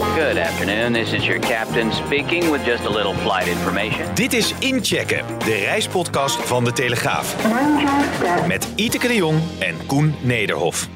Good 0.00 0.36
afternoon. 0.36 0.92
This 0.92 1.12
is 1.12 1.26
your 1.26 1.40
captain 1.40 1.92
speaking 1.92 2.50
with 2.50 2.64
just 2.64 2.84
a 2.84 2.90
little 2.90 3.14
flight 3.14 3.46
information. 3.46 4.14
Dit 4.14 4.32
is 4.32 4.54
Inchecken, 4.58 5.38
de 5.38 5.54
reispodcast 5.54 6.36
van 6.36 6.64
De 6.64 6.72
Telegraaf. 6.72 7.36
Met 8.46 8.72
Iteke 8.76 9.06
de 9.06 9.14
Jong 9.14 9.38
en 9.58 9.86
Koen 9.86 10.14
Nederhof. 10.22 10.88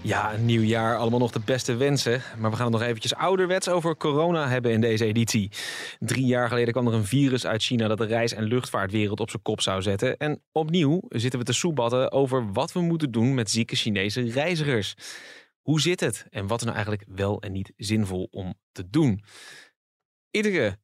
Ja, 0.00 0.34
een 0.34 0.44
nieuw 0.44 0.62
jaar, 0.62 0.96
allemaal 0.96 1.18
nog 1.18 1.30
de 1.30 1.40
beste 1.44 1.76
wensen. 1.76 2.22
Maar 2.38 2.50
we 2.50 2.56
gaan 2.56 2.66
het 2.66 2.74
nog 2.74 2.88
eventjes 2.88 3.14
ouderwets 3.14 3.68
over 3.68 3.96
corona 3.96 4.48
hebben 4.48 4.72
in 4.72 4.80
deze 4.80 5.04
editie. 5.04 5.50
Drie 5.98 6.26
jaar 6.26 6.48
geleden 6.48 6.72
kwam 6.72 6.86
er 6.86 6.94
een 6.94 7.04
virus 7.04 7.46
uit 7.46 7.62
China 7.62 7.88
dat 7.88 7.98
de 7.98 8.06
reis- 8.06 8.34
en 8.34 8.44
luchtvaartwereld 8.44 9.20
op 9.20 9.30
zijn 9.30 9.42
kop 9.42 9.60
zou 9.60 9.82
zetten. 9.82 10.16
En 10.16 10.42
opnieuw 10.52 11.00
zitten 11.08 11.38
we 11.38 11.44
te 11.44 11.52
soebatten 11.52 12.12
over 12.12 12.52
wat 12.52 12.72
we 12.72 12.80
moeten 12.80 13.10
doen 13.10 13.34
met 13.34 13.50
zieke 13.50 13.76
Chinese 13.76 14.30
reizigers. 14.30 14.94
Hoe 15.68 15.80
zit 15.80 16.00
het 16.00 16.26
en 16.30 16.46
wat 16.46 16.58
is 16.58 16.64
nou 16.64 16.76
eigenlijk 16.76 17.04
wel 17.08 17.40
en 17.40 17.52
niet 17.52 17.72
zinvol 17.76 18.28
om 18.30 18.54
te 18.72 18.90
doen? 18.90 19.24
Iedere 20.30 20.78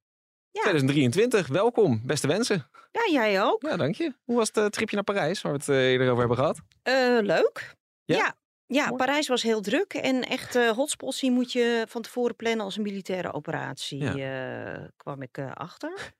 2023, 0.53 1.47
welkom, 1.47 2.01
beste 2.07 2.27
wensen. 2.27 2.71
Ja, 2.93 3.13
jij 3.13 3.43
ook. 3.43 3.63
Ja, 3.63 3.77
dank 3.77 3.95
je. 3.95 4.15
Hoe 4.25 4.37
was 4.37 4.49
het 4.49 4.57
eh, 4.57 4.67
tripje 4.67 4.95
naar 4.95 5.05
Parijs, 5.05 5.43
waar 5.43 5.53
we 5.53 5.59
het 5.59 5.69
eh, 5.69 5.91
eerder 5.91 6.07
over 6.07 6.19
hebben 6.19 6.37
gehad? 6.37 6.61
Eh, 6.83 7.19
leuk. 7.23 7.77
Ja? 8.05 8.17
Ja, 8.17 8.37
ja. 8.67 8.91
Parijs 8.91 9.29
was 9.29 9.43
heel 9.43 9.61
druk. 9.61 9.95
En 9.95 10.23
echt 10.23 10.55
eh 10.55 10.71
hotspots 10.71 11.21
die 11.21 11.31
moet 11.31 11.53
je 11.53 11.85
van 11.89 12.03
tevoren 12.03 12.37
plannen 12.37 12.65
als 12.65 12.77
een 12.77 12.83
militaire 12.83 13.33
operatie. 13.33 14.11
kwam 14.97 15.23
ik 15.23 15.39
achter. 15.55 16.13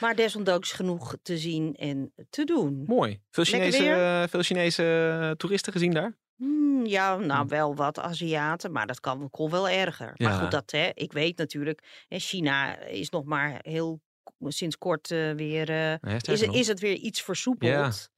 Maar 0.00 0.14
desondanks 0.14 0.72
genoeg 0.72 1.16
te 1.22 1.38
zien 1.38 1.74
en 1.74 2.12
te 2.30 2.44
doen. 2.44 2.82
Mooi. 2.86 3.20
Veel 3.30 3.44
Chinese, 3.44 3.90
eh, 3.90 4.22
veel 4.28 4.42
Chinese 4.42 4.82
eh, 5.22 5.30
toeristen 5.30 5.72
gezien 5.72 5.92
daar? 5.92 6.16
Hmm, 6.36 6.86
ja, 6.86 7.16
nou 7.16 7.42
Hm. 7.42 7.48
wel 7.48 7.74
wat 7.74 7.98
Aziaten, 7.98 8.72
maar 8.72 8.86
dat 8.86 9.00
kan, 9.00 9.30
kon 9.30 9.50
wel 9.50 9.68
erger. 9.68 10.12
Ja. 10.14 10.28
Maar 10.28 10.38
goed, 10.40 10.50
dat, 10.50 10.70
hè, 10.70 10.90
ik 10.94 11.12
weet 11.12 11.38
natuurlijk, 11.38 12.04
China 12.08 12.78
is 12.78 13.10
nog 13.10 13.24
maar 13.24 13.58
heel 13.62 14.00
sinds 14.48 14.78
kort 14.78 15.10
eh, 15.10 15.32
weer, 15.32 15.68
is, 15.70 16.40
het- 16.40 16.46
nog. 16.46 16.54
is 16.56 16.66
het 16.66 16.80
weer 16.80 16.94
iets 16.96 17.22
versoepeld. 17.22 17.70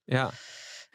Ja. 0.05 0.21
Ja. 0.21 0.31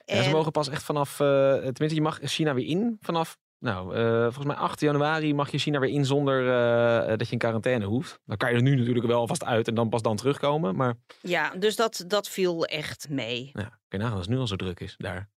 Ze 0.06 0.14
En- 0.24 0.32
mogen 0.32 0.52
pas 0.52 0.70
echt 0.70 0.84
vanaf, 0.84 1.16
tenminste 1.18 1.94
je 1.96 2.02
mag 2.02 2.20
China 2.22 2.54
weer 2.54 2.66
in 2.68 2.98
vanaf, 3.00 3.38
nou 3.60 3.96
eh, 3.96 4.22
volgens 4.24 4.46
mij 4.46 4.56
8 4.56 4.80
januari 4.80 5.34
mag 5.34 5.52
je 5.52 5.58
China 5.58 5.80
weer 5.80 5.90
in 5.90 6.06
zonder 6.06 6.40
eh, 6.50 7.08
dat 7.18 7.26
je 7.28 7.32
in 7.34 7.38
quarantaine 7.38 7.86
hoeft. 7.86 8.20
Dan 8.26 8.38
kan 8.38 8.50
je 8.50 8.56
er 8.56 8.62
nu 8.62 8.76
natuurlijk 8.76 9.06
wel 9.06 9.20
alvast 9.20 9.44
uit 9.44 9.68
en 9.68 9.76
dan 9.76 9.90
pas 9.90 10.02
dan 10.02 10.16
terugkomen. 10.16 10.76
Maar 10.76 10.96
Ja, 11.22 11.50
dus 11.56 11.76
dat, 11.76 12.04
dat 12.08 12.30
viel 12.30 12.66
echt 12.66 13.10
mee. 13.10 13.50
ja, 13.54 13.64
kun 13.64 13.80
je 13.88 13.98
nagaan 13.98 14.18
als 14.18 14.26
het 14.26 14.36
nu 14.36 14.40
al 14.42 14.48
zo 14.48 14.56
druk 14.56 14.80
is 14.80 14.96
daar. 14.98 15.30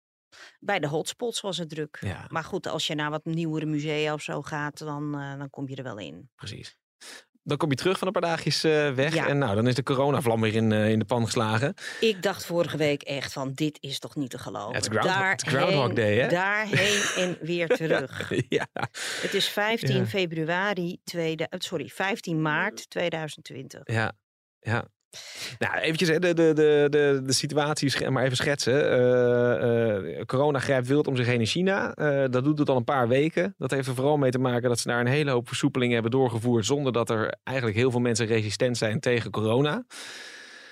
Bij 0.60 0.80
de 0.80 0.88
hotspots 0.88 1.42
was 1.42 1.58
het 1.58 1.70
druk. 1.70 1.98
Ja, 2.02 2.26
Maar 2.30 2.44
goed, 2.44 2.68
als 2.68 2.88
je 2.88 2.96
naar 2.96 3.10
wat 3.10 3.26
nieuwere 3.26 3.66
musea 3.66 4.14
of 4.14 4.22
zo 4.22 4.42
gaat, 4.42 4.78
dan, 4.78 5.20
eh, 5.20 5.38
dan 5.38 5.50
kom 5.50 5.68
je 5.70 5.76
er 5.76 5.84
wel 5.84 5.98
in. 5.98 6.30
precies. 6.36 6.78
Dan 7.50 7.58
kom 7.58 7.70
je 7.70 7.76
terug 7.76 7.98
van 7.98 8.08
een 8.08 8.14
paar 8.14 8.30
dagjes 8.30 8.64
eh, 8.64 8.92
weg 8.92 9.14
Ja. 9.14 9.28
en 9.28 9.38
nou, 9.38 9.56
dan 9.56 9.68
is 9.68 9.76
de 9.76 9.84
coronavlam 9.84 10.42
weer 10.42 10.56
in, 10.56 10.72
eh, 10.72 10.90
in 10.90 11.00
de 11.00 11.06
pan 11.06 11.26
geslagen. 11.26 11.74
Ik 12.00 12.24
dacht 12.24 12.46
vorige 12.46 12.78
week 12.78 13.02
echt 13.02 13.34
van, 13.34 13.52
dit 13.54 13.78
is 13.82 14.00
toch 14.00 14.16
niet 14.16 14.30
te 14.30 14.38
geloven. 14.38 14.76
Het 14.76 14.82
is 14.84 14.98
Groundhog- 14.98 15.30
het 15.30 15.46
is 15.46 15.54
Groundhog 15.54 15.94
Day, 15.94 16.16
hè? 16.18 16.28
Daarheen 16.28 17.02
en 17.26 17.38
weer 17.42 17.68
terug. 17.68 18.32
ja, 18.50 18.68
Het 19.22 19.34
is 19.34 19.48
15 19.48 19.96
Ja. 19.98 20.06
februari, 20.06 20.98
tweede, 21.04 21.48
sorry, 21.58 21.88
15 21.88 22.42
maart 22.42 22.90
2020. 22.90 23.82
Ja, 23.84 24.12
ja. 24.60 24.86
Nou, 25.60 25.78
eventjes 25.78 26.10
hè, 26.10 26.20
de, 26.20 26.34
de, 26.34 26.54
de, 26.54 26.88
de, 26.90 27.22
de 27.26 27.34
situatie 27.34 28.10
maar 28.10 28.24
even 28.24 28.38
schetsen. 28.38 28.90
Eh, 28.92 30.20
eh, 30.20 30.26
corona 30.26 30.60
grijpt 30.60 30.88
wild 30.88 31.08
om 31.08 31.16
zich 31.16 31.26
heen 31.26 31.40
in 31.40 31.46
China. 31.46 31.94
Eh, 31.94 32.30
dat 32.30 32.44
doet 32.44 32.60
het 32.60 32.70
al 32.70 32.76
een 32.76 32.84
paar 32.84 33.08
weken. 33.08 33.56
Dat 33.58 33.72
heeft 33.72 33.88
er 33.88 33.96
vooral 33.96 34.18
mee 34.18 34.32
te 34.32 34.40
maken 34.40 34.70
dat 34.70 34.80
ze 34.80 34.88
daar 34.88 35.00
een 35.00 35.08
hele 35.08 35.32
hoop 35.32 35.48
versoepelingen 35.48 35.94
hebben 35.94 36.12
doorgevoerd... 36.12 36.66
zonder 36.66 36.94
dat 36.94 37.10
er 37.10 37.36
eigenlijk 37.44 37.78
heel 37.78 37.92
veel 37.92 38.00
mensen 38.00 38.26
resistent 38.26 38.78
zijn 38.78 39.00
tegen 39.00 39.32
corona. 39.32 39.86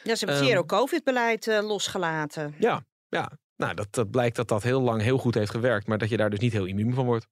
Ja, 0.04 0.16
ze 0.16 0.26
hebben 0.26 0.28
het 0.28 0.38
Ehm. 0.38 0.46
zero-covid-beleid 0.46 1.46
losgelaten. 1.46 2.56
Ja, 2.60 2.86
ja. 3.08 3.32
Nou, 3.56 3.74
dat, 3.74 3.88
dat 3.90 4.12
blijkt 4.12 4.36
dat 4.36 4.48
dat 4.48 4.64
heel 4.64 4.82
lang 4.82 5.02
heel 5.02 5.18
goed 5.18 5.36
heeft 5.36 5.52
gewerkt... 5.52 5.88
maar 5.88 5.98
dat 5.98 6.10
je 6.10 6.18
daar 6.18 6.30
dus 6.30 6.40
niet 6.40 6.54
heel 6.54 6.66
immuun 6.66 6.94
van 6.94 7.06
wordt. 7.06 7.28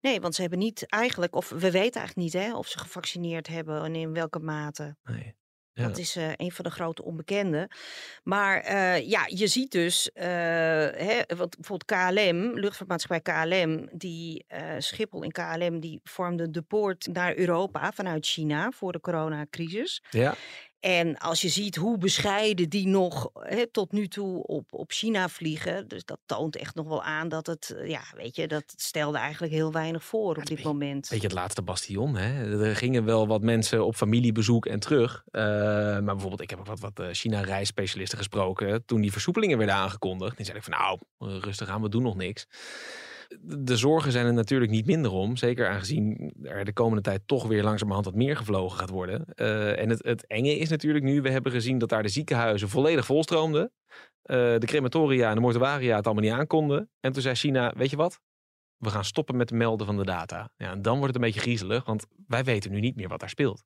Nee, 0.00 0.20
want 0.20 0.34
ze 0.34 0.40
hebben 0.40 0.58
niet 0.58 0.86
eigenlijk, 0.88 1.34
of 1.34 1.48
we 1.48 1.70
weten 1.70 2.00
eigenlijk 2.00 2.16
niet 2.16 2.32
hè, 2.32 2.56
of 2.56 2.66
ze 2.66 2.78
gevaccineerd 2.78 3.46
hebben 3.46 3.82
en 3.84 3.94
in 3.94 4.12
welke 4.12 4.38
mate. 4.38 4.96
Nee. 5.02 5.34
Ja. 5.74 5.86
Dat 5.86 5.98
is 5.98 6.16
eh, 6.16 6.30
een 6.36 6.52
van 6.52 6.64
de 6.64 6.70
grote 6.70 7.04
onbekenden. 7.04 7.68
Maar 8.22 8.60
eh, 8.60 9.08
ja, 9.08 9.24
je 9.26 9.46
ziet 9.46 9.70
dus, 9.70 10.12
eh, 10.12 10.24
hè, 10.26 11.20
want 11.36 11.56
bijvoorbeeld 11.56 11.84
KLM, 11.84 12.58
luchtvaartmaatschappij 12.58 13.20
KLM, 13.20 13.88
die 13.92 14.44
Schiphol 14.78 15.22
en 15.22 15.30
KLM, 15.30 15.80
die 15.80 16.00
vormden 16.04 16.52
de 16.52 16.62
poort 16.62 17.06
naar 17.12 17.36
Europa 17.36 17.92
vanuit 17.92 18.26
China 18.26 18.70
voor 18.70 18.92
de 18.92 19.00
coronacrisis. 19.00 20.02
Ja, 20.10 20.34
En 20.82 21.18
als 21.18 21.40
je 21.40 21.48
ziet 21.48 21.76
hoe 21.76 21.98
bescheiden 21.98 22.68
die 22.68 22.86
nog 22.86 23.30
tot 23.72 23.92
nu 23.92 24.08
toe 24.08 24.42
op, 24.46 24.72
op 24.72 24.92
China 24.92 25.28
vliegen, 25.28 25.88
dus 25.88 26.04
dat 26.04 26.18
toont 26.26 26.56
echt 26.56 26.74
nog 26.74 26.86
wel 26.88 27.02
aan 27.02 27.28
dat 27.28 27.46
het, 27.46 27.74
eh, 27.78 27.88
ja, 27.88 28.02
weet 28.16 28.36
je, 28.36 28.48
dat 28.48 28.64
stelde 28.76 29.18
eigenlijk 29.18 29.52
heel 29.52 29.72
weinig 29.72 30.04
voor 30.04 30.36
op 30.36 30.46
dit 30.46 30.62
moment. 30.62 31.08
Weet 31.08 31.20
je, 31.20 31.26
het 31.26 31.36
laatste 31.36 31.62
bastion. 31.62 32.16
Hè? 32.16 32.60
Er 32.64 32.76
gingen 32.76 33.04
wel 33.04 33.26
wat 33.26 33.42
mensen 33.42 33.84
op 33.84 33.94
familiebezoek 33.96 34.66
en 34.66 34.80
terug. 34.80 35.22
Eh, 35.30 35.42
maar 35.42 36.04
bijvoorbeeld, 36.04 36.40
ik 36.40 36.50
heb 36.50 36.58
ook 36.58 36.66
wat, 36.66 36.80
wat 36.80 37.00
eh, 37.00 37.06
China-reisspecialisten 37.12 38.18
gesproken. 38.18 38.84
Toen 38.84 39.00
die 39.00 39.12
versoepelingen 39.12 39.58
werden 39.58 39.74
aangekondigd. 39.74 40.36
Die 40.36 40.46
zeiden 40.46 40.72
van 40.72 40.78
nou, 40.78 40.98
rustig 41.40 41.68
aan, 41.68 41.82
we 41.82 41.88
doen 41.88 42.02
nog 42.02 42.16
niks. 42.16 42.46
De 43.40 43.76
zorgen 43.76 44.12
zijn 44.12 44.26
er 44.26 44.32
natuurlijk 44.32 44.70
niet 44.70 44.86
minder 44.86 45.10
om. 45.10 45.36
Zeker 45.36 45.68
aangezien 45.68 46.34
er 46.42 46.64
de 46.64 46.72
komende 46.72 47.02
tijd 47.02 47.22
toch 47.26 47.46
weer 47.46 47.62
langzamerhand 47.62 48.06
wat 48.06 48.14
meer 48.14 48.36
gevlogen 48.36 48.78
gaat 48.78 48.90
worden. 48.90 49.24
Eh, 49.34 49.78
en 49.78 49.88
het, 49.88 50.04
het 50.04 50.26
enge 50.26 50.58
is 50.58 50.68
natuurlijk 50.68 51.04
nu, 51.04 51.22
we 51.22 51.30
hebben 51.30 51.52
gezien 51.52 51.78
dat 51.78 51.88
daar 51.88 52.02
de 52.02 52.08
ziekenhuizen 52.08 52.68
volledig 52.68 53.04
volstroomden. 53.04 53.72
Eh, 54.22 54.36
de 54.36 54.66
crematoria 54.66 55.28
en 55.28 55.34
de 55.34 55.40
mortuaria 55.40 55.96
het 55.96 56.06
allemaal 56.06 56.24
niet 56.24 56.32
aankonden. 56.32 56.90
En 57.00 57.12
toen 57.12 57.22
zei 57.22 57.34
China, 57.34 57.72
weet 57.76 57.90
je 57.90 57.96
wat? 57.96 58.20
we 58.82 58.90
gaan 58.90 59.04
stoppen 59.04 59.36
met 59.36 59.50
het 59.50 59.58
melden 59.58 59.86
van 59.86 59.96
de 59.96 60.04
data. 60.04 60.50
Ja, 60.56 60.70
en 60.70 60.82
dan 60.82 60.98
wordt 60.98 61.14
het 61.14 61.22
een 61.22 61.28
beetje 61.28 61.40
griezelig, 61.40 61.84
want 61.84 62.06
wij 62.26 62.44
weten 62.44 62.70
nu 62.70 62.80
niet 62.80 62.96
meer 62.96 63.08
wat 63.08 63.20
daar 63.20 63.28
speelt. 63.28 63.64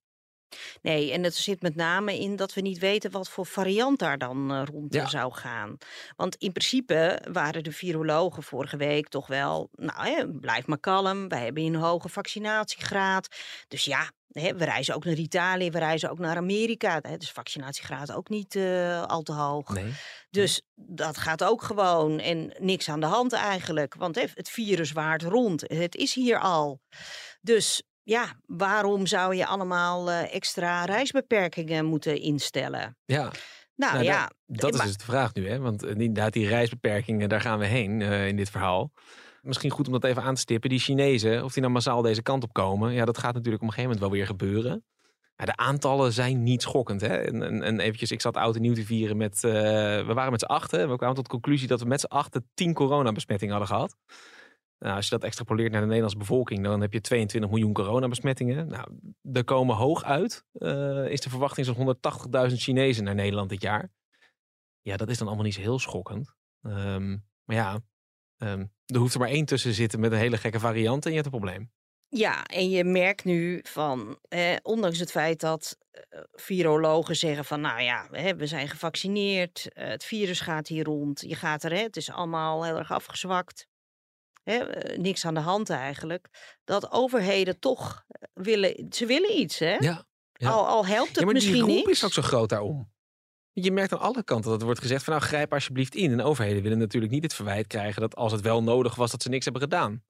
Nee, 0.83 1.13
en 1.13 1.23
het 1.23 1.35
zit 1.35 1.63
met 1.63 1.75
name 1.77 2.19
in 2.19 2.37
dat 2.37 2.55
we 2.55 2.61
niet 2.61 2.79
weten 2.79 3.11
wat 3.11 3.29
voor 3.29 3.47
variant 3.47 3.99
daar 3.99 4.19
dan 4.19 4.53
eh, 4.53 4.63
rond 4.65 4.95
Ja. 4.95 5.09
zou 5.09 5.33
gaan. 5.33 5.77
Want 6.17 6.35
in 6.37 6.53
principe 6.53 7.23
waren 7.33 7.65
de 7.65 7.73
virologen 7.73 8.43
vorige 8.43 8.77
week 8.77 9.09
toch 9.09 9.27
wel, 9.27 9.69
nou 9.73 10.09
hè, 10.09 10.29
blijf 10.29 10.67
maar 10.67 10.79
kalm, 10.81 11.29
wij 11.29 11.45
hebben 11.45 11.63
een 11.63 11.75
hoge 11.75 12.09
vaccinatiegraad. 12.09 13.29
Dus 13.69 13.85
ja, 13.85 14.11
hè, 14.29 14.55
we 14.57 14.65
reizen 14.65 14.95
ook 14.95 15.05
naar 15.05 15.15
Italië, 15.15 15.71
we 15.71 15.79
reizen 15.79 16.11
ook 16.11 16.19
naar 16.19 16.37
Amerika. 16.37 16.99
Hè, 17.03 17.17
dus 17.17 17.31
vaccinatiegraad 17.33 18.13
ook 18.13 18.29
niet 18.29 18.55
eh, 18.57 19.03
al 19.03 19.23
te 19.23 19.33
hoog. 19.33 19.69
Nee. 19.75 19.93
Dus 20.31 20.63
dat 20.75 21.17
gaat 21.19 21.45
ook 21.45 21.63
gewoon 21.63 22.19
en 22.19 22.55
niks 22.59 22.89
aan 22.89 23.01
de 23.01 23.07
hand 23.07 23.33
eigenlijk. 23.33 23.95
Want 23.95 24.15
hè, 24.15 24.25
het 24.35 24.49
virus 24.49 24.93
waart 24.93 25.23
rond. 25.23 25.61
Het 25.67 25.95
is 25.95 26.15
hier 26.15 26.39
al. 26.41 26.81
Dus 27.41 27.83
ja, 28.07 28.33
waarom 28.47 29.07
zou 29.07 29.35
je 29.35 29.47
allemaal 29.47 30.11
eh, 30.11 30.35
extra 30.35 30.85
reisbeperkingen 30.85 31.85
moeten 31.85 32.21
instellen? 32.21 32.97
Ja, 33.05 33.31
Nou, 33.75 33.93
nou, 33.93 34.05
ja, 34.05 34.21
dat, 34.47 34.61
dat 34.61 34.73
is 34.73 34.77
maar- 34.79 34.87
dus 34.87 34.97
de 34.97 35.05
vraag 35.05 35.35
nu. 35.35 35.49
Hè? 35.49 35.59
Want 35.59 35.83
eh, 35.83 35.91
inderdaad, 35.91 36.33
die 36.33 36.49
reisbeperkingen, 36.49 37.29
daar 37.29 37.41
gaan 37.41 37.59
we 37.59 37.67
heen 37.67 38.03
eh, 38.03 38.29
in 38.29 38.37
dit 38.37 38.51
verhaal. 38.51 38.93
Misschien 39.43 39.71
goed 39.71 39.87
om 39.87 39.93
dat 39.93 40.05
even 40.05 40.23
aan 40.23 40.35
te 40.35 40.41
stippen. 40.41 40.71
Die 40.71 40.79
Chinezen, 40.79 41.45
of 41.45 41.53
die 41.53 41.61
nou 41.61 41.73
massaal 41.75 42.03
deze 42.03 42.23
kant 42.23 42.43
op 42.43 42.53
komen. 42.53 42.93
Ja, 42.93 43.05
dat 43.05 43.19
gaat 43.19 43.35
natuurlijk 43.35 43.63
op 43.63 43.69
een 43.69 43.75
gegeven 43.75 43.91
moment 43.91 44.01
wel 44.01 44.11
weer 44.19 44.27
gebeuren. 44.27 44.85
De 45.37 45.57
aantallen 45.57 46.13
zijn 46.13 46.43
niet 46.43 46.63
schokkend. 46.63 47.01
Hè? 47.01 47.17
En, 47.17 47.43
en, 47.43 47.63
en 47.63 47.81
eventjes, 47.81 48.11
ik 48.11 48.21
zat 48.21 48.37
oud 48.37 48.55
en 48.55 48.61
nieuw 48.61 48.75
te 48.75 48.85
vieren 48.85 49.17
met... 49.17 49.41
we 49.41 50.13
waren 50.15 50.31
met 50.31 50.41
z'n 50.41 50.47
achten. 50.47 50.81
en 50.81 50.91
We 50.91 50.97
kwamen 50.97 51.15
tot 51.17 51.25
de 51.25 51.31
conclusie 51.31 51.69
dat 51.69 51.81
we 51.81 51.87
met 51.87 52.01
z'n 52.01 52.07
achten 52.07 52.51
tien 52.55 52.75
coronabesmettingen 52.75 53.55
hadden 53.57 53.75
gehad. 53.75 53.97
Nou, 54.79 54.97
als 54.97 55.05
je 55.05 55.11
dat 55.11 55.25
extrapoleert 55.25 55.71
naar 55.71 55.81
de 55.81 55.87
Nederlandse 55.87 56.19
bevolking, 56.19 56.65
dan 56.65 56.81
heb 56.81 56.93
je 56.93 57.01
22 57.01 57.51
miljoen 57.51 57.73
coronabesmettingen. 57.73 58.69
Nou, 58.69 58.89
er 59.33 59.45
komen 59.45 59.77
hoog 59.77 60.05
uit, 60.05 60.45
eh, 60.53 61.09
is 61.09 61.21
de 61.21 61.31
verwachting 61.31 61.67
zo'n 61.67 61.75
180.000 61.75 62.61
Chinezen 62.61 63.05
naar 63.05 63.15
Nederland 63.15 63.49
dit 63.49 63.63
jaar. 63.63 63.91
Ja, 64.81 64.97
dat 64.97 65.09
is 65.09 65.19
dan 65.19 65.27
allemaal 65.27 65.45
niet 65.45 65.55
zo 65.55 65.61
heel 65.61 65.79
schokkend. 65.79 66.35
Ehm, 66.63 67.11
maar 67.45 67.57
ja, 67.57 67.81
ehm, 68.37 68.67
er 68.87 68.99
hoeft 68.99 69.15
er 69.15 69.21
maar 69.21 69.29
één 69.29 69.45
tussen 69.45 69.71
te 69.71 69.77
zitten 69.77 70.01
met 70.01 70.13
een 70.13 70.19
hele 70.19 70.37
gekke 70.37 70.61
variant 70.61 71.05
en 71.05 71.11
je 71.11 71.17
hebt 71.17 71.33
een 71.33 71.41
probleem. 71.41 71.71
Ja, 72.09 72.45
en 72.45 72.71
je 72.71 72.85
merkt 72.85 73.25
nu 73.25 73.61
van, 73.63 74.19
ondanks 74.63 74.99
het 74.99 75.11
feit 75.11 75.41
dat 75.41 75.79
eh, 75.91 76.21
virologen 76.33 77.17
zeggen 77.17 77.45
van, 77.45 77.61
nou 77.61 77.83
ja, 77.83 78.09
hè, 78.11 78.37
we 78.37 78.47
zijn 78.47 78.69
gevaccineerd, 78.69 79.69
eh, 79.73 79.89
het 79.89 80.05
virus 80.05 80.41
gaat 80.41 80.69
hier 80.69 80.85
rond, 80.85 81.21
je 81.21 81.35
gaat 81.35 81.63
er, 81.63 81.73
hè, 81.73 81.83
het 81.83 81.97
is 81.97 82.11
allemaal 82.11 82.65
heel 82.65 82.77
erg 82.77 82.93
afgezwakt, 82.93 83.69
hè, 84.51 84.57
eh, 84.57 84.99
niks 84.99 85.25
aan 85.25 85.35
de 85.35 85.41
hand 85.41 85.71
eigenlijk, 85.71 86.29
dat 86.65 86.93
overheden 86.93 87.59
toch 87.59 88.05
eh, 88.09 88.29
willen, 88.35 88.87
ze 88.91 89.07
willen 89.07 89.39
iets, 89.39 89.59
hè? 89.59 89.77
Ja. 89.77 90.07
ja. 90.33 90.51
Al, 90.51 90.67
al 90.67 90.87
helpt 90.87 91.09
het 91.09 91.19
ja, 91.19 91.25
maar 91.25 91.35
die 91.35 91.43
misschien 91.43 91.67
roep 91.67 91.77
niet. 91.77 91.89
is 91.89 92.05
ook 92.05 92.13
zo 92.13 92.23
groot 92.23 92.49
daarom. 92.49 92.95
Je 93.53 93.73
merkt 93.73 93.93
aan 93.93 94.01
alle 94.01 94.25
kanten 94.25 94.51
dat 94.51 94.59
er 94.61 94.67
wordt 94.67 94.81
gezegd 94.81 95.05
van 95.05 95.13
nou 95.13 95.27
grijp 95.27 95.53
alsjeblieft 95.53 95.95
in. 95.95 96.13
En 96.13 96.21
overheden 96.21 96.63
willen 96.63 96.79
natuurlijk 96.79 97.13
niet 97.13 97.23
het 97.23 97.35
verwijt 97.35 97.67
krijgen 97.67 98.01
dat 98.01 98.17
als 98.17 98.33
het 98.33 98.41
wel 98.41 98.63
nodig 98.63 98.95
was 98.95 99.11
dat 99.11 99.23
ze 99.23 99.29
niks 99.29 99.45
hebben 99.45 99.63
gedaan. 99.63 100.05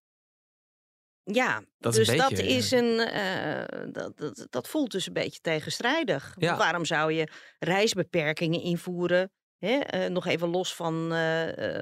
Ja, 1.23 1.65
Dat 1.79 1.97
is 1.97 1.99
dus 1.99 2.09
een 2.09 2.17
dat 2.17 2.39
is 2.39 2.71
een, 2.71 2.99
eh, 2.99 3.93
dat, 3.93 4.19
dat, 4.19 4.47
dat 4.51 4.69
voelt 4.69 4.91
dus 4.91 5.07
een 5.07 5.13
beetje 5.13 5.41
tegenstrijdig. 5.41 6.35
Ja. 6.39 6.57
Waarom 6.57 6.85
zou 6.85 7.13
je 7.13 7.29
reisbeperkingen 7.59 8.63
invoeren? 8.63 9.31
Hè? 9.59 10.09
nog 10.09 10.27
even 10.27 10.49
los 10.49 10.75
van 10.75 11.13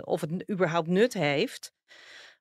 of 0.05 0.21
het 0.21 0.51
überhaupt 0.51 0.89
nut 0.89 1.15
heeft. 1.15 1.74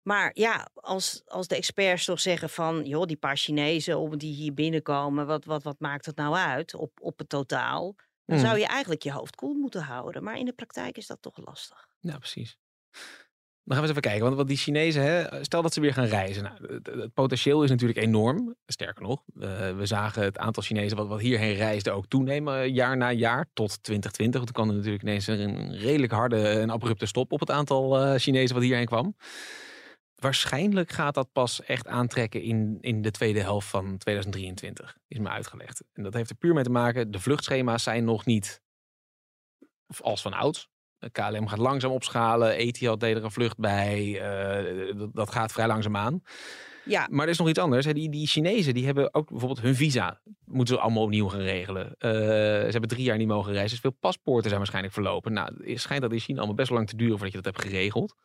Maar 0.03 0.31
ja, 0.33 0.67
als, 0.73 1.21
als 1.25 1.47
de 1.47 1.55
experts 1.55 2.05
toch 2.05 2.19
zeggen 2.19 2.49
van, 2.49 2.85
joh, 2.85 3.05
die 3.05 3.17
paar 3.17 3.37
Chinezen 3.37 4.17
die 4.17 4.33
hier 4.33 4.53
binnenkomen, 4.53 5.25
wat, 5.25 5.45
wat, 5.45 5.63
wat 5.63 5.79
maakt 5.79 6.05
het 6.05 6.15
nou 6.15 6.35
uit 6.35 6.75
op, 6.75 6.91
op 7.01 7.17
het 7.17 7.29
totaal? 7.29 7.95
Dan 8.25 8.39
zou 8.39 8.57
je 8.57 8.65
eigenlijk 8.65 9.03
je 9.03 9.11
hoofd 9.11 9.35
koel 9.35 9.53
moeten 9.53 9.81
houden. 9.81 10.23
Maar 10.23 10.37
in 10.37 10.45
de 10.45 10.53
praktijk 10.53 10.97
is 10.97 11.07
dat 11.07 11.21
toch 11.21 11.37
lastig. 11.45 11.87
Ja, 11.99 12.17
precies. 12.17 12.57
Dan 13.65 13.75
gaan 13.77 13.83
we 13.83 13.89
eens 13.89 13.97
even 13.97 14.01
kijken. 14.01 14.23
Want, 14.23 14.35
want 14.35 14.47
die 14.47 14.57
Chinezen, 14.57 15.01
hè, 15.01 15.43
stel 15.43 15.61
dat 15.61 15.73
ze 15.73 15.81
weer 15.81 15.93
gaan 15.93 16.05
reizen. 16.05 16.43
Nou, 16.43 16.73
het, 16.73 16.87
het 16.87 17.13
potentieel 17.13 17.63
is 17.63 17.69
natuurlijk 17.69 17.99
enorm. 17.99 18.55
Sterker 18.65 19.03
nog, 19.03 19.23
we 19.33 19.81
zagen 19.83 20.23
het 20.23 20.37
aantal 20.37 20.63
Chinezen 20.63 20.97
wat, 20.97 21.07
wat 21.07 21.19
hierheen 21.19 21.55
reisde 21.55 21.91
ook 21.91 22.07
toenemen 22.07 22.61
eh, 22.61 22.73
jaar 22.73 22.97
na 22.97 23.11
jaar 23.11 23.49
tot 23.53 23.83
2020. 23.83 24.43
Toen 24.43 24.53
kwam 24.53 24.69
er 24.69 24.75
natuurlijk 24.75 25.03
ineens 25.03 25.27
een 25.27 25.77
redelijk 25.77 26.11
harde 26.11 26.47
en 26.47 26.69
abrupte 26.69 27.05
stop 27.05 27.31
op 27.31 27.39
het 27.39 27.51
aantal 27.51 27.99
eh, 27.99 28.19
Chinezen 28.19 28.55
wat 28.55 28.63
hierheen 28.63 28.85
kwam. 28.85 29.15
Waarschijnlijk 30.23 30.91
gaat 30.91 31.13
dat 31.13 31.31
pas 31.31 31.63
echt 31.63 31.87
aantrekken 31.87 32.41
in, 32.41 32.77
in 32.81 33.01
de 33.01 33.11
tweede 33.11 33.41
helft 33.41 33.67
van 33.67 33.97
2023, 33.97 34.97
is 35.07 35.19
me 35.19 35.29
uitgelegd. 35.29 35.83
En 35.93 36.03
dat 36.03 36.13
heeft 36.13 36.29
er 36.29 36.35
puur 36.35 36.53
mee 36.53 36.63
te 36.63 36.69
maken, 36.69 37.11
de 37.11 37.19
vluchtschema's 37.19 37.83
zijn 37.83 38.03
nog 38.03 38.25
niet 38.25 38.61
als 40.01 40.21
van 40.21 40.33
ouds. 40.33 40.67
KLM 41.11 41.47
gaat 41.47 41.59
langzaam 41.59 41.91
opschalen. 41.91 42.51
Etihad 42.55 42.99
deed 42.99 43.15
er 43.15 43.23
een 43.23 43.31
vlucht 43.31 43.57
bij. 43.57 44.21
eh, 44.21 44.97
dat, 44.97 45.15
dat 45.15 45.31
gaat 45.31 45.51
vrij 45.51 45.67
langzaam 45.67 45.95
aan. 45.95 46.21
Ja, 46.85 47.07
Maar 47.11 47.25
er 47.25 47.31
is 47.31 47.37
nog 47.37 47.49
iets 47.49 47.59
anders. 47.59 47.85
Hè. 47.85 47.93
Die, 47.93 48.09
die 48.09 48.27
Chinezen 48.27 48.73
die 48.73 48.85
hebben 48.85 49.13
ook 49.13 49.29
bijvoorbeeld 49.29 49.61
hun 49.61 49.75
visa. 49.75 50.21
Moeten 50.45 50.75
ze 50.75 50.81
allemaal 50.81 51.03
opnieuw 51.03 51.27
gaan 51.27 51.39
regelen. 51.39 51.95
Eh, 51.97 52.11
ze 52.11 52.69
hebben 52.71 52.89
drie 52.89 53.03
jaar 53.03 53.17
niet 53.17 53.27
mogen 53.27 53.51
reizen. 53.51 53.71
Dus 53.71 53.79
veel 53.79 53.97
paspoorten 53.99 54.45
zijn 54.45 54.57
waarschijnlijk 54.57 54.93
verlopen. 54.93 55.33
Nou, 55.33 55.69
het 55.71 55.81
schijnt 55.81 56.01
dat 56.01 56.11
in 56.11 56.19
China 56.19 56.37
allemaal 56.37 56.55
best 56.55 56.69
wel 56.69 56.77
lang 56.77 56.89
te 56.89 56.95
duren 56.95 57.13
voordat 57.17 57.35
je 57.35 57.41
dat 57.41 57.55
hebt 57.55 57.65
geregeld. 57.69 58.15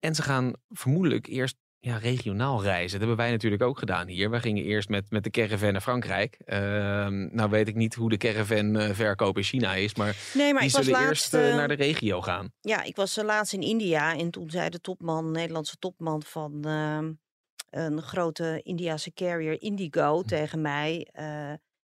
En 0.00 0.14
ze 0.14 0.22
gaan 0.22 0.52
vermoedelijk 0.68 1.26
eerst 1.26 1.56
ja, 1.80 1.96
regionaal 1.96 2.62
reizen. 2.62 2.98
Dat 2.98 3.08
hebben 3.08 3.16
wij 3.16 3.30
natuurlijk 3.30 3.62
ook 3.62 3.78
gedaan 3.78 4.08
hier. 4.08 4.30
Wij 4.30 4.40
gingen 4.40 4.64
eerst 4.64 4.88
met, 4.88 5.10
met 5.10 5.24
de 5.24 5.30
caravan 5.30 5.72
naar 5.72 5.80
Frankrijk. 5.80 6.38
Ehm, 6.44 7.34
nou 7.34 7.50
weet 7.50 7.68
ik 7.68 7.74
niet 7.74 7.94
hoe 7.94 8.08
de 8.08 8.16
caravan 8.16 8.76
eh, 8.76 8.90
verkoop 8.90 9.36
in 9.36 9.42
China 9.42 9.74
is. 9.74 9.94
Maar 9.94 10.16
nee, 10.34 10.52
maar 10.52 10.62
die 10.62 10.70
zullen 10.70 10.90
laatst... 10.90 11.08
eerst 11.08 11.34
eh, 11.34 11.56
naar 11.56 11.68
de 11.68 11.74
regio 11.74 12.22
gaan. 12.22 12.52
Ja, 12.60 12.82
ik 12.82 12.96
was 12.96 13.16
eh, 13.16 13.24
laatst 13.24 13.52
in 13.52 13.62
India 13.62 14.16
en 14.16 14.30
toen 14.30 14.50
zei 14.50 14.68
de 14.68 14.80
topman, 14.80 15.30
Nederlandse 15.30 15.76
topman 15.78 16.22
van 16.22 16.64
ehm, 16.64 17.12
een 17.70 18.02
grote 18.02 18.60
Indiase 18.62 19.12
carrier 19.12 19.62
Indigo 19.62 20.22
tegen 20.22 20.60
mij. 20.60 21.08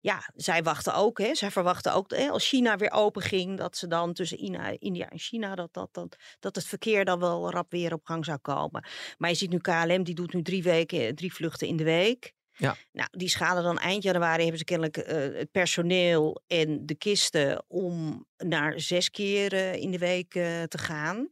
Eh, 0.06 0.12
ja, 0.12 0.30
zij 0.34 0.62
wachten 0.62 0.94
ook, 0.94 1.18
hè, 1.18 1.34
zij 1.34 1.50
verwachten 1.50 1.94
ook 1.94 2.10
hè, 2.10 2.28
als 2.28 2.48
China 2.48 2.76
weer 2.76 2.92
open 2.92 3.22
ging, 3.22 3.58
dat 3.58 3.76
ze 3.76 3.86
dan 3.86 4.12
tussen 4.12 4.38
India 4.78 5.08
en 5.08 5.18
China, 5.18 5.54
dat, 5.54 5.72
dat, 5.72 5.88
dat, 5.94 6.16
dat 6.40 6.56
het 6.56 6.64
verkeer 6.64 7.04
dan 7.04 7.18
wel 7.18 7.50
rap 7.50 7.70
weer 7.70 7.92
op 7.92 8.04
gang 8.04 8.24
zou 8.24 8.38
komen. 8.38 8.84
Maar 9.18 9.30
je 9.30 9.36
ziet 9.36 9.50
nu 9.50 9.58
KLM, 9.58 10.02
die 10.02 10.14
doet 10.14 10.32
nu 10.32 10.42
drie, 10.42 10.62
weken, 10.62 11.14
drie 11.14 11.34
vluchten 11.34 11.68
in 11.68 11.76
de 11.76 11.84
week. 11.84 12.34
Ja. 12.56 12.76
Nou, 12.92 13.08
die 13.10 13.28
schalen 13.28 13.62
dan 13.62 13.78
eind 13.78 14.02
januari 14.02 14.40
hebben 14.40 14.58
ze 14.58 14.64
kennelijk 14.64 14.96
eh, 14.96 15.38
het 15.38 15.50
personeel 15.50 16.42
en 16.46 16.86
de 16.86 16.94
kisten 16.94 17.64
om 17.68 18.26
naar 18.36 18.80
zes 18.80 19.10
keer 19.10 19.52
eh, 19.52 19.74
in 19.74 19.90
de 19.90 19.98
week 19.98 20.34
eh, 20.34 20.62
te 20.62 20.78
gaan. 20.78 21.28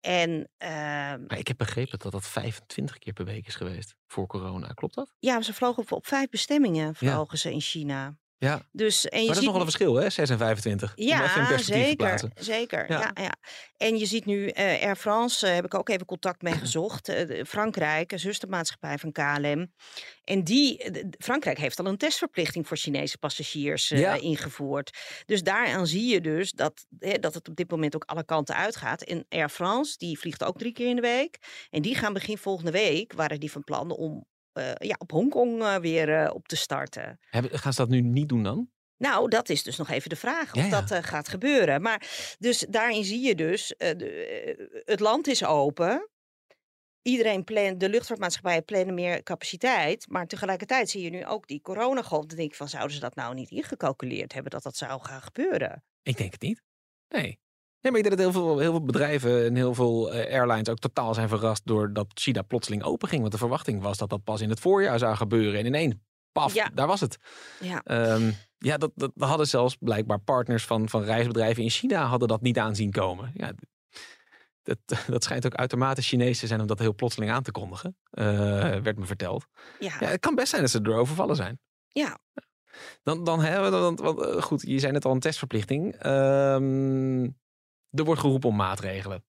En 0.00 0.50
ehm, 0.56 1.24
Maar 1.26 1.38
ik 1.38 1.48
heb 1.48 1.56
begrepen 1.56 1.98
dat 1.98 2.12
dat 2.12 2.26
25 2.26 2.98
keer 2.98 3.12
per 3.12 3.24
week 3.24 3.46
is 3.46 3.54
geweest 3.54 3.94
voor 4.06 4.26
corona. 4.26 4.68
Klopt 4.68 4.94
dat? 4.94 5.12
ja, 5.18 5.42
ze 5.42 5.54
vlogen 5.54 5.82
op, 5.82 5.92
op 5.92 6.06
vijf 6.06 6.28
bestemmingen 6.28 6.94
vlogen 6.94 7.38
ze 7.38 7.52
in 7.52 7.60
China. 7.60 8.18
Ja. 8.42 8.62
Dus, 8.72 9.08
en 9.08 9.20
je 9.20 9.26
Maar 9.26 9.34
dat 9.34 9.36
is 9.36 9.36
ziet 9.36 9.44
nog 9.44 9.52
wel 9.52 9.60
een 9.66 9.70
verschil, 9.70 9.94
hè? 9.94 10.10
6 10.10 10.30
en 10.30 10.38
25. 10.38 10.90
Om 10.90 11.02
even 11.02 11.08
in 11.08 11.16
Ja, 11.18 11.58
zeker. 11.62 12.32
zeker 12.34 12.90
Ja. 12.92 12.98
ja. 13.14 13.22
Ja, 13.22 13.34
En 13.76 13.98
je 13.98 14.06
ziet 14.06 14.24
nu 14.24 14.48
eh, 14.48 14.82
Air 14.82 14.96
France, 14.96 15.46
eh, 15.46 15.54
heb 15.54 15.64
ik 15.64 15.74
ook 15.74 15.88
even 15.88 16.06
contact 16.06 16.42
mee 16.42 16.52
gezocht. 16.54 17.06
de- 17.06 17.44
Frankrijk, 17.48 18.12
een 18.12 18.18
zustermaatschappij 18.18 18.98
van 18.98 19.12
KLM. 19.12 19.72
En 20.24 20.44
die, 20.44 20.90
Frankrijk 21.18 21.58
heeft 21.58 21.78
al 21.80 21.86
een 21.86 21.96
testverplichting 21.96 22.68
voor 22.68 22.76
Chinese 22.76 23.18
passagiers 23.18 23.88
Ja. 23.88 24.14
ingevoerd. 24.14 24.98
Dus 25.26 25.42
daaraan 25.42 25.86
zie 25.86 26.06
je 26.12 26.20
dus 26.20 26.52
dat, 26.52 26.86
hè, 26.98 27.18
dat 27.18 27.34
het 27.34 27.48
op 27.48 27.56
dit 27.56 27.70
moment 27.70 27.94
ook 27.94 28.04
alle 28.04 28.24
kanten 28.24 28.54
uitgaat. 28.56 29.02
En 29.02 29.26
Air 29.28 29.48
France, 29.48 29.98
die 29.98 30.18
vliegt 30.18 30.44
ook 30.44 30.58
drie 30.58 30.72
keer 30.72 30.88
in 30.88 30.96
de 30.96 31.02
week. 31.02 31.38
En 31.70 31.82
die 31.82 31.94
gaan 31.94 32.12
begin 32.12 32.38
volgende 32.38 32.70
week, 32.70 33.12
waren 33.12 33.40
die 33.40 33.50
van 33.52 33.64
plan 33.64 33.90
om 33.90 34.24
ja, 34.78 34.96
op 34.98 35.10
Hongkong 35.10 35.62
eh, 35.62 35.76
weer 35.76 36.22
eh, 36.22 36.34
op 36.34 36.48
te 36.48 36.56
starten. 36.56 37.18
Hebben, 37.20 37.58
gaan 37.58 37.72
ze 37.72 37.80
dat 37.80 37.90
nu 37.90 38.00
niet 38.00 38.28
doen 38.28 38.42
dan? 38.42 38.70
Nou, 39.00 39.28
dat 39.28 39.48
is 39.48 39.62
dus 39.62 39.76
nog 39.76 39.88
even 39.90 40.08
de 40.08 40.16
vraag 40.16 40.54
of 40.54 40.60
Ja, 40.60 40.64
ja. 40.64 40.80
dat 40.80 40.90
eh, 40.90 41.02
gaat 41.02 41.28
gebeuren. 41.28 41.82
Maar 41.82 42.34
dus 42.38 42.66
daarin 42.68 43.04
zie 43.04 43.20
je 43.20 43.34
dus, 43.34 43.76
eh, 43.76 43.98
de, 43.98 44.10
eh, 44.10 44.82
het 44.84 45.00
land 45.00 45.26
is 45.26 45.44
open. 45.44 46.08
Iedereen 47.02 47.44
plant, 47.44 47.80
de 47.80 47.88
luchtvaartmaatschappijen 47.88 48.64
plannen 48.64 48.94
meer 48.94 49.22
capaciteit. 49.22 50.08
Maar 50.08 50.26
tegelijkertijd 50.26 50.90
zie 50.90 51.02
je 51.02 51.10
nu 51.10 51.26
ook 51.26 51.46
die 51.46 51.60
coronagolf. 51.60 52.26
Dan 52.26 52.36
denk 52.36 52.50
ik 52.50 52.56
van, 52.56 52.68
zouden 52.68 52.94
ze 52.94 53.00
dat 53.00 53.14
nou 53.14 53.34
niet 53.34 53.50
ingecalculeerd 53.50 54.32
hebben 54.32 54.50
dat 54.50 54.62
dat 54.62 54.76
zou 54.76 55.00
gaan 55.02 55.22
gebeuren? 55.22 55.84
Ik 56.02 56.16
denk 56.16 56.32
het 56.32 56.42
niet. 56.42 56.62
Nee. 57.08 57.38
Nee, 57.82 57.92
maar 57.92 58.00
ik 58.00 58.06
denk 58.08 58.16
dat 58.22 58.32
heel 58.32 58.42
veel, 58.42 58.58
heel 58.58 58.70
veel 58.70 58.84
bedrijven 58.84 59.44
en 59.46 59.54
heel 59.54 59.74
veel 59.74 60.12
eh, 60.12 60.32
airlines 60.34 60.68
ook 60.68 60.78
totaal 60.78 61.14
zijn 61.14 61.28
verrast 61.28 61.62
doordat 61.66 62.06
China 62.14 62.42
plotseling 62.42 62.82
open 62.82 63.08
ging. 63.08 63.20
Want 63.20 63.32
de 63.32 63.38
verwachting 63.38 63.82
was 63.82 63.98
dat 63.98 64.08
dat 64.10 64.24
pas 64.24 64.40
in 64.40 64.48
het 64.50 64.60
voorjaar 64.60 64.98
zou 64.98 65.16
gebeuren. 65.16 65.60
En 65.60 65.66
ineens, 65.66 65.94
paf, 66.32 66.54
Ja. 66.54 66.70
daar 66.74 66.86
was 66.86 67.00
het. 67.00 67.16
Ja, 67.60 67.80
Ehm, 67.84 68.30
ja, 68.58 68.76
dat, 68.76 68.90
dat 68.94 69.12
hadden 69.16 69.46
zelfs 69.46 69.76
blijkbaar 69.80 70.18
partners 70.20 70.64
van, 70.64 70.88
van 70.88 71.02
reisbedrijven 71.02 71.62
in 71.62 71.70
China 71.70 72.04
hadden 72.04 72.28
dat 72.28 72.40
niet 72.40 72.58
aanzien 72.58 72.90
komen. 72.90 73.30
Ja, 73.34 73.52
dat, 74.62 74.78
dat 75.06 75.24
schijnt 75.24 75.46
ook 75.46 75.54
uitermate 75.54 76.02
Chinees 76.02 76.38
te 76.38 76.46
zijn 76.46 76.60
om 76.60 76.66
dat 76.66 76.78
heel 76.78 76.94
plotseling 76.94 77.32
aan 77.32 77.42
te 77.42 77.50
kondigen. 77.52 77.96
eh, 78.10 78.24
werd 78.76 78.98
me 78.98 79.04
verteld. 79.06 79.46
ja, 79.78 79.96
Ja, 80.00 80.06
het 80.06 80.20
kan 80.20 80.34
best 80.34 80.48
zijn 80.48 80.62
dat 80.62 80.70
ze 80.70 80.80
er 80.82 80.94
overvallen 80.94 81.36
zijn. 81.36 81.58
ja. 81.88 82.18
Dan, 83.02 83.24
dan 83.24 83.40
hebben 83.40 83.70
we, 83.70 83.78
want, 83.78 84.00
eh, 84.20 84.42
goed, 84.42 84.62
je 84.66 84.78
zei 84.78 84.92
net 84.92 85.04
al 85.04 85.12
een 85.12 85.20
testverplichting. 85.20 85.94
Ehm, 85.94 87.28
er 87.90 88.04
wordt 88.04 88.20
geroepen 88.20 88.48
om 88.48 88.56
maatregelen. 88.56 89.24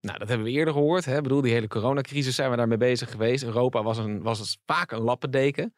Nou, 0.00 0.18
dat 0.18 0.28
hebben 0.28 0.46
we 0.46 0.52
eerder 0.52 0.74
gehoord. 0.74 1.04
Hè? 1.04 1.16
Ik 1.16 1.22
bedoel, 1.22 1.40
die 1.40 1.52
hele 1.52 1.68
coronacrisis 1.68 2.34
zijn 2.34 2.50
we 2.50 2.56
daarmee 2.56 2.76
bezig 2.76 3.10
geweest. 3.10 3.44
Europa 3.44 3.82
was, 3.82 3.98
een, 3.98 4.22
was 4.22 4.58
vaak 4.66 4.90
een 4.90 5.00
lappendeken. 5.00 5.74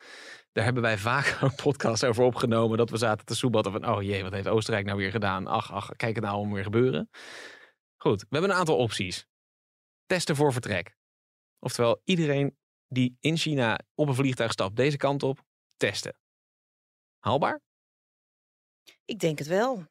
Daar 0.52 0.64
hebben 0.64 0.82
wij 0.82 0.98
vaak 0.98 1.36
een 1.40 1.54
podcast 1.54 2.04
over 2.04 2.24
opgenomen. 2.24 2.78
Dat 2.78 2.90
we 2.90 2.96
zaten 2.96 3.26
te 3.26 3.34
soebatten 3.34 3.72
van, 3.72 3.88
oh 3.88 4.02
jee, 4.02 4.22
wat 4.22 4.32
heeft 4.32 4.48
Oostenrijk 4.48 4.86
nou 4.86 4.98
weer 4.98 5.10
gedaan? 5.10 5.46
Ach, 5.46 5.72
ach, 5.72 5.96
kijk 5.96 6.14
het 6.14 6.24
nou 6.24 6.38
om 6.38 6.52
weer 6.52 6.62
gebeuren. 6.62 7.10
Goed, 7.96 8.20
we 8.20 8.26
hebben 8.30 8.50
een 8.50 8.56
aantal 8.56 8.76
opties. 8.76 9.26
Testen 10.06 10.36
voor 10.36 10.52
vertrek. 10.52 10.96
Oftewel, 11.58 12.00
iedereen 12.04 12.56
die 12.86 13.16
in 13.20 13.36
China 13.36 13.78
op 13.94 14.08
een 14.08 14.14
vliegtuig 14.14 14.52
stapt, 14.52 14.76
deze 14.76 14.96
kant 14.96 15.22
op, 15.22 15.44
testen. 15.76 16.18
Haalbaar? 17.18 17.60
Ik 19.04 19.18
denk 19.18 19.38
het 19.38 19.46
wel. 19.46 19.86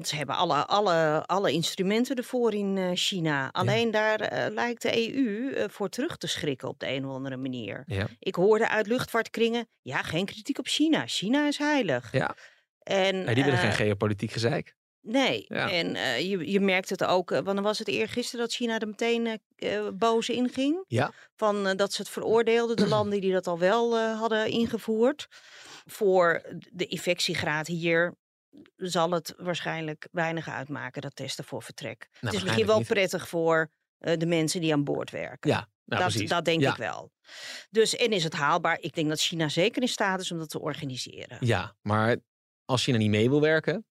Ze 0.00 0.16
hebben 0.16 0.36
alle, 0.36 0.66
alle, 0.66 1.22
alle 1.26 1.52
instrumenten 1.52 2.16
ervoor 2.16 2.54
in 2.54 2.76
eh, 2.78 2.90
China. 2.94 3.50
Alleen 3.52 3.90
daar 3.90 4.20
eh, 4.20 4.52
lijkt 4.52 4.82
de 4.82 5.14
EU 5.14 5.52
eh, 5.52 5.64
voor 5.68 5.88
terug 5.88 6.16
te 6.16 6.26
schrikken 6.26 6.68
op 6.68 6.78
de 6.78 6.88
een 6.88 7.06
of 7.06 7.14
andere 7.14 7.36
manier. 7.36 7.82
Ja. 7.86 8.06
Ik 8.18 8.34
hoorde 8.34 8.68
uit 8.68 8.86
luchtvaartkringen, 8.86 9.68
ja, 9.82 10.02
geen 10.02 10.24
kritiek 10.26 10.58
op 10.58 10.66
China. 10.66 11.06
China 11.06 11.46
is 11.46 11.58
heilig. 11.58 12.12
Ja. 12.12 12.36
En, 12.78 13.24
Nee, 13.24 13.34
die 13.34 13.44
willen 13.44 13.58
geen 13.58 13.72
geopolitiek 13.72 14.30
gezeik. 14.30 14.74
Nee, 15.00 15.44
Ja. 15.48 15.70
en 15.70 15.94
je, 16.28 16.50
je 16.50 16.60
merkt 16.60 16.90
het 16.90 17.04
ook, 17.04 17.30
want 17.30 17.44
dan 17.46 17.62
was 17.62 17.78
het 17.78 17.88
eergisteren 17.88 18.40
dat 18.40 18.54
China 18.54 18.78
er 18.78 18.86
meteen 18.86 19.40
boos 19.98 20.28
inging. 20.28 20.84
Ja. 20.86 21.12
Van 21.36 21.76
dat 21.76 21.92
ze 21.92 22.02
het 22.02 22.10
veroordeelden, 22.10 22.76
de 22.76 22.88
landen 22.88 23.20
die 23.20 23.32
dat 23.32 23.46
al 23.46 23.58
wel 23.58 23.98
hadden 23.98 24.46
ingevoerd. 24.50 25.26
Voor 25.86 26.42
de 26.70 26.86
infectiegraad 26.86 27.66
hier 27.66 28.14
zal 28.76 29.10
het 29.10 29.34
waarschijnlijk 29.36 30.08
weinig 30.12 30.48
uitmaken, 30.48 31.02
dat 31.02 31.16
testen 31.16 31.44
voor 31.44 31.62
vertrek. 31.62 32.08
het 32.20 32.32
is 32.32 32.42
misschien 32.42 32.66
wel 32.66 32.78
niet. 32.78 32.86
prettig 32.86 33.28
voor 33.28 33.70
eh, 33.98 34.18
de 34.18 34.26
mensen 34.26 34.60
die 34.60 34.72
aan 34.72 34.84
boord 34.84 35.10
werken. 35.10 35.50
Ja, 35.50 35.68
Nou, 35.84 36.12
dat, 36.12 36.28
dat 36.28 36.44
denk 36.44 36.60
Ja. 36.60 36.70
ik 36.70 36.76
wel. 36.76 37.12
Dus, 37.70 37.96
en 37.96 38.12
is 38.12 38.24
het 38.24 38.32
haalbaar? 38.32 38.78
Ik 38.80 38.94
denk 38.94 39.08
dat 39.08 39.20
China 39.20 39.48
zeker 39.48 39.82
in 39.82 39.88
staat 39.88 40.20
is 40.20 40.32
om 40.32 40.38
dat 40.38 40.48
te 40.50 40.60
organiseren. 40.60 41.36
Ja, 41.40 41.76
maar 41.82 42.16
als 42.64 42.84
China 42.84 42.98
niet 42.98 43.10
mee 43.10 43.28
wil 43.28 43.40
werken, 43.40 43.86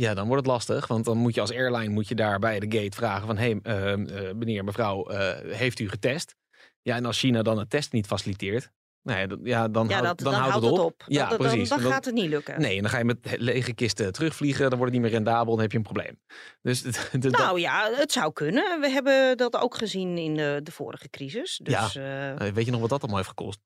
ja, 0.00 0.14
dan 0.14 0.26
wordt 0.26 0.42
het 0.42 0.52
lastig. 0.52 0.86
Want 0.86 1.04
dan 1.04 1.16
moet 1.16 1.34
je 1.34 1.40
als 1.40 1.52
airline 1.52 1.92
moet 1.92 2.08
je 2.08 2.14
daar 2.14 2.38
bij 2.38 2.60
de 2.60 2.78
gate 2.78 2.96
vragen 2.96 3.26
van... 3.26 3.36
hé, 3.36 3.42
hey, 3.42 3.60
eh, 3.62 3.92
eh, 3.92 4.36
meneer, 4.36 4.64
mevrouw, 4.64 5.08
eh, 5.08 5.56
heeft 5.56 5.78
u 5.78 5.88
getest? 5.88 6.36
Ja, 6.82 6.96
en 6.96 7.04
als 7.04 7.18
China 7.18 7.42
dan 7.42 7.58
het 7.58 7.70
test 7.70 7.92
niet 7.92 8.06
faciliteert... 8.06 8.70
Nou 9.02 9.18
ja, 9.18 9.26
dan, 9.26 9.40
ja, 9.42 10.02
houdt, 10.02 10.22
dan, 10.22 10.32
dan, 10.32 10.42
houdt 10.42 10.64
het 10.64 10.78
op. 10.78 11.04
Ja, 11.06 11.22
Ja, 11.22 11.28
dan, 11.28 11.38
precies. 11.38 11.68
Dan, 11.68 11.80
gaat 11.80 12.04
het 12.04 12.14
niet 12.14 12.28
lukken. 12.28 12.60
Nee, 12.60 12.76
en 12.76 12.82
dan 12.82 12.90
ga 12.90 12.98
je 12.98 13.04
met 13.04 13.18
lege 13.22 13.72
kisten 13.72 14.12
terugvliegen. 14.12 14.70
Dan 14.70 14.78
wordt 14.78 14.94
het 14.94 15.02
niet 15.02 15.10
meer 15.10 15.20
rendabel, 15.20 15.52
dan 15.52 15.60
heb 15.60 15.70
je 15.70 15.76
een 15.76 15.82
probleem. 15.82 16.20
Dus, 16.62 16.84
Nou 17.20 17.60
ja, 17.60 17.90
het 17.92 18.12
zou 18.12 18.32
kunnen. 18.32 18.80
We 18.80 18.90
hebben 18.90 19.36
dat 19.36 19.56
ook 19.56 19.76
gezien 19.76 20.18
in 20.18 20.34
de, 20.34 20.60
de 20.62 20.72
vorige 20.72 21.10
crisis. 21.10 21.60
Dus 21.62 21.92
ja, 21.92 22.34
eh, 22.34 22.52
weet 22.52 22.64
je 22.64 22.70
nog 22.70 22.80
wat 22.80 22.90
dat 22.90 23.00
allemaal 23.00 23.18
heeft 23.18 23.28
gekost? 23.28 23.60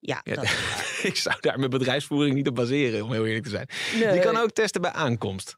ja, 0.00 0.20
Ja, 0.24 0.34
dat, 0.34 0.44
ik 1.10 1.16
zou 1.16 1.36
daar 1.40 1.58
mijn 1.58 1.70
bedrijfsvoering 1.70 2.34
niet 2.34 2.48
op 2.48 2.54
baseren, 2.54 3.04
om 3.04 3.12
heel 3.12 3.26
eerlijk 3.26 3.44
te 3.44 3.50
zijn. 3.50 3.68
Je 3.98 4.04
nee. 4.04 4.20
kan 4.20 4.36
ook 4.36 4.50
testen 4.50 4.80
bij 4.80 4.92
aankomst. 4.92 5.56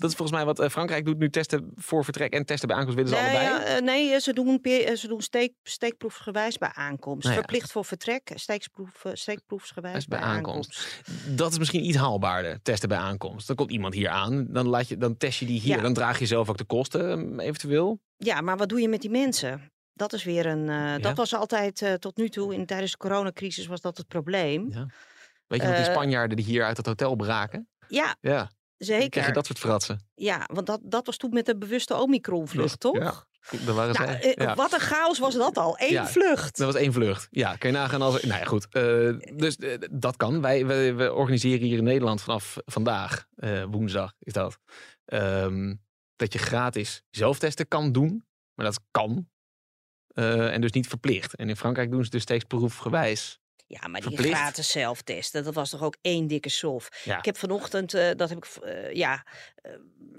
Dat 0.00 0.10
is 0.10 0.16
volgens 0.16 0.36
mij 0.38 0.46
wat 0.46 0.58
eh, 0.60 0.68
Frankrijk 0.68 1.04
doet 1.04 1.18
nu. 1.18 1.30
Testen 1.30 1.70
voor 1.74 2.04
vertrek 2.04 2.32
en 2.32 2.44
testen 2.46 2.68
bij 2.68 2.76
aankomst 2.76 2.96
willen 2.98 3.10
ze 3.16 3.16
Nee, 3.22 3.24
allebei. 3.36 3.50
ja, 3.70 3.76
eh, 3.76 3.82
nee, 3.82 4.12
eh, 4.14 4.20
ze 4.20 4.32
doen, 4.32 4.58
eh, 4.62 4.94
ze 4.96 5.08
doen 5.08 5.20
steek, 5.20 5.52
steekproefsgewijs 5.62 6.58
bij 6.58 6.70
aankomst. 6.74 7.22
Nou 7.24 7.34
ja. 7.34 7.40
Verplicht 7.40 7.72
voor 7.72 7.84
vertrek, 7.84 8.30
steekproef, 8.34 9.04
eh, 9.04 9.12
steekproefsgewijs 9.14 10.06
bij, 10.06 10.18
bij 10.18 10.28
aankomst. 10.28 11.02
aankomst. 11.04 11.38
Dat 11.38 11.52
is 11.52 11.58
misschien 11.58 11.84
iets 11.84 11.96
haalbaarder, 11.96 12.62
testen 12.62 12.88
bij 12.88 12.98
aankomst. 12.98 13.46
Dan 13.46 13.56
komt 13.56 13.70
iemand 13.70 13.94
hier 13.94 14.08
aan, 14.08 14.46
dan, 14.50 14.68
laat 14.68 14.88
je, 14.88 14.96
dan 14.96 15.16
test 15.16 15.38
je 15.38 15.46
die 15.46 15.60
hier. 15.60 15.76
Ja. 15.76 15.82
Dan 15.82 15.94
draag 15.94 16.18
je 16.18 16.26
zelf 16.26 16.48
ook 16.48 16.58
de 16.58 16.64
kosten 16.64 17.38
eh, 17.40 17.46
eventueel. 17.46 18.00
Ja, 18.16 18.40
maar 18.40 18.56
wat 18.56 18.68
doe 18.68 18.80
je 18.80 18.88
met 18.88 19.00
die 19.00 19.10
mensen? 19.10 19.72
Dat 19.92 20.12
is 20.12 20.24
weer 20.24 20.46
een. 20.46 20.68
eh, 20.68 21.02
Dat 21.02 21.16
was 21.16 21.34
altijd 21.34 21.82
eh, 21.82 21.92
tot 21.92 22.16
nu 22.16 22.28
toe, 22.28 22.54
in, 22.54 22.66
tijdens 22.66 22.90
de 22.90 22.96
coronacrisis, 22.98 23.66
was 23.66 23.80
dat 23.80 23.96
het 23.96 24.08
probleem. 24.08 24.66
Ja. 24.70 24.86
Weet 25.46 25.60
je 25.60 25.66
nog 25.66 25.76
die 25.76 25.84
Eh, 25.86 25.92
Spanjaarden 25.92 26.36
die 26.36 26.46
hier 26.46 26.64
uit 26.64 26.76
het 26.76 26.86
hotel 26.86 27.14
braken? 27.16 27.68
Ja, 27.88 28.16
Ja, 28.20 28.50
zeker. 28.84 29.08
krijg 29.08 29.26
je 29.26 29.32
dat 29.32 29.46
soort 29.46 29.58
fratsen. 29.58 30.00
Ja, 30.14 30.46
want 30.52 30.66
dat, 30.66 30.80
dat 30.82 31.06
was 31.06 31.16
toen 31.16 31.30
met 31.30 31.46
de 31.46 31.56
bewuste 31.56 31.94
Omicron-vlucht, 31.94 32.80
toch? 32.80 32.96
Ja. 32.96 33.24
Daar 33.64 33.74
waren 33.74 33.94
Nou, 33.94 34.06
zij. 34.06 34.34
eh, 34.34 34.46
Ja. 34.46 34.54
Wat 34.54 34.72
een 34.72 34.80
chaos 34.80 35.18
was 35.18 35.34
dat 35.34 35.58
al. 35.58 35.74
Eén 35.78 35.92
Ja, 35.92 36.06
vlucht. 36.06 36.56
Dat 36.56 36.72
was 36.72 36.82
één 36.82 36.92
vlucht. 36.92 37.26
Ja, 37.30 37.56
kun 37.56 37.70
je 37.70 37.76
nagaan 37.76 38.02
als... 38.02 38.22
Nou 38.22 38.38
ja, 38.40 38.44
goed. 38.46 38.66
eh, 38.70 38.82
dus 39.36 39.56
eh, 39.56 39.78
dat 39.90 40.16
kan. 40.16 40.40
Wij, 40.40 40.66
we, 40.66 40.92
we 40.94 41.12
organiseren 41.12 41.66
hier 41.66 41.78
in 41.78 41.84
Nederland 41.84 42.22
vanaf 42.22 42.56
vandaag, 42.64 43.26
woensdag 43.70 44.14
is 44.18 44.32
dat, 44.32 44.58
ehm, 45.04 45.74
dat 46.16 46.32
je 46.32 46.38
gratis 46.38 47.02
zelftesten 47.10 47.68
kan 47.68 47.92
doen. 47.92 48.24
Maar 48.54 48.66
dat 48.66 48.80
kan. 48.90 49.28
En 50.14 50.60
dus 50.60 50.72
niet 50.72 50.86
verplicht. 50.88 51.34
En 51.36 51.48
in 51.48 51.56
Frankrijk 51.56 51.90
doen 51.90 52.04
ze 52.04 52.10
dus 52.10 52.22
steeds 52.22 52.44
proefgewijs. 52.44 53.39
Ja, 53.70 53.88
maar 53.88 54.00
die 54.00 54.10
Verplicht. 54.10 54.38
gratis 54.38 54.70
zelftesten, 54.70 55.44
dat 55.44 55.54
was 55.54 55.70
toch 55.70 55.82
ook 55.82 55.96
één 56.00 56.26
dikke 56.26 56.48
sof. 56.48 56.88
Ja. 57.04 57.18
Ik 57.18 57.24
heb 57.24 57.36
vanochtend, 57.36 57.94
eh, 57.94 58.10
dat 58.16 58.28
heb 58.28 58.38
ik, 58.38 58.62
eh, 58.62 58.92
ja, 58.92 59.26
eh, 59.54 59.72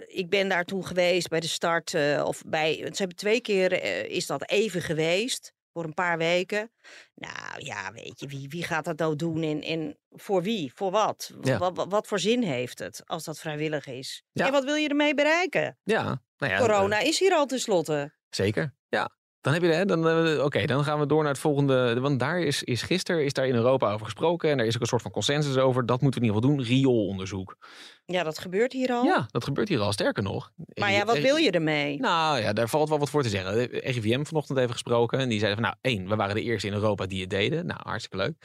ik 0.07 0.29
ben 0.29 0.49
daar 0.49 0.65
toen 0.65 0.85
geweest 0.85 1.27
bij 1.27 1.39
de 1.39 1.47
start. 1.47 1.93
of 2.23 2.41
bij, 2.45 2.75
ze 2.75 2.97
hebben 2.97 3.17
twee 3.17 3.41
keer, 3.41 3.83
is 4.11 4.25
dat 4.25 4.49
even 4.49 4.81
geweest, 4.81 5.53
voor 5.73 5.83
een 5.83 5.93
paar 5.93 6.17
weken. 6.17 6.71
Nou 7.15 7.65
ja, 7.65 7.91
weet 7.91 8.19
je, 8.19 8.27
wie, 8.27 8.49
wie 8.49 8.63
gaat 8.63 8.85
dat 8.85 8.97
nou 8.97 9.15
doen 9.15 9.43
en, 9.43 9.61
en 9.61 9.97
voor 10.09 10.43
wie, 10.43 10.71
voor 10.75 10.91
wat? 10.91 11.31
Ja. 11.41 11.57
Wat, 11.57 11.85
wat? 11.89 12.07
voor 12.07 12.19
zin 12.19 12.43
heeft 12.43 12.79
het 12.79 13.01
als 13.05 13.23
dat 13.23 13.39
vrijwillig 13.39 13.87
is? 13.87 14.23
Ja. 14.31 14.45
En 14.45 14.51
wat 14.51 14.63
wil 14.63 14.75
je 14.75 14.89
ermee 14.89 15.13
bereiken? 15.13 15.77
Ja, 15.83 16.21
nou 16.37 16.53
ja, 16.53 16.59
Corona 16.59 16.99
is 16.99 17.19
hier 17.19 17.33
al 17.33 17.45
tenslotte. 17.45 18.13
zeker. 18.29 18.73
Ja. 18.89 19.19
Dan 19.41 19.53
heb 19.53 19.61
je 19.61 19.67
hè, 19.67 19.85
dan, 19.85 20.07
eh, 20.07 20.43
oké, 20.43 20.65
dan 20.65 20.83
gaan 20.83 20.99
we 20.99 21.05
door 21.05 21.23
naar 21.23 21.31
het 21.31 21.41
volgende. 21.41 21.99
Want 21.99 22.19
daar 22.19 22.39
is, 22.39 22.63
is 22.63 22.81
gisteren 22.81 23.25
is 23.25 23.33
daar 23.33 23.47
in 23.47 23.55
Europa 23.55 23.93
over 23.93 24.05
gesproken. 24.05 24.49
En 24.49 24.57
daar 24.57 24.65
is 24.65 24.75
ook 24.75 24.81
een 24.81 24.87
soort 24.87 25.01
van 25.01 25.11
consensus 25.11 25.57
over. 25.57 25.85
Dat 25.85 26.01
moeten 26.01 26.21
we 26.21 26.27
in 26.27 26.33
ieder 26.33 26.49
geval 26.49 26.57
doen. 26.57 26.75
Rioolonderzoek. 26.75 27.57
Ja, 28.05 28.23
dat 28.23 28.39
gebeurt 28.39 28.73
hier 28.73 28.91
al. 28.91 29.03
Ja, 29.03 29.25
dat 29.31 29.43
gebeurt 29.43 29.69
hier 29.69 29.79
al. 29.79 29.91
Sterker 29.91 30.23
nog. 30.23 30.51
Maar 30.73 30.91
ja, 30.91 31.05
wat 31.05 31.19
wil 31.19 31.35
je 31.35 31.51
ermee? 31.51 31.99
Nou 31.99 32.39
ja, 32.39 32.53
daar 32.53 32.69
valt 32.69 32.89
wel 32.89 32.99
wat 32.99 33.09
voor 33.09 33.23
te 33.23 33.29
zeggen. 33.29 33.53
De 33.53 33.79
RIVM 33.83 34.23
vanochtend 34.23 34.57
even 34.57 34.71
gesproken. 34.71 35.19
En 35.19 35.29
die 35.29 35.39
zeiden 35.39 35.63
van, 35.63 35.69
nou 35.69 35.95
één, 35.95 36.09
we 36.09 36.15
waren 36.15 36.35
de 36.35 36.41
eerste 36.41 36.67
in 36.67 36.73
Europa 36.73 37.05
die 37.05 37.21
het 37.21 37.29
deden. 37.29 37.65
Nou, 37.65 37.79
hartstikke 37.83 38.17
leuk. 38.17 38.35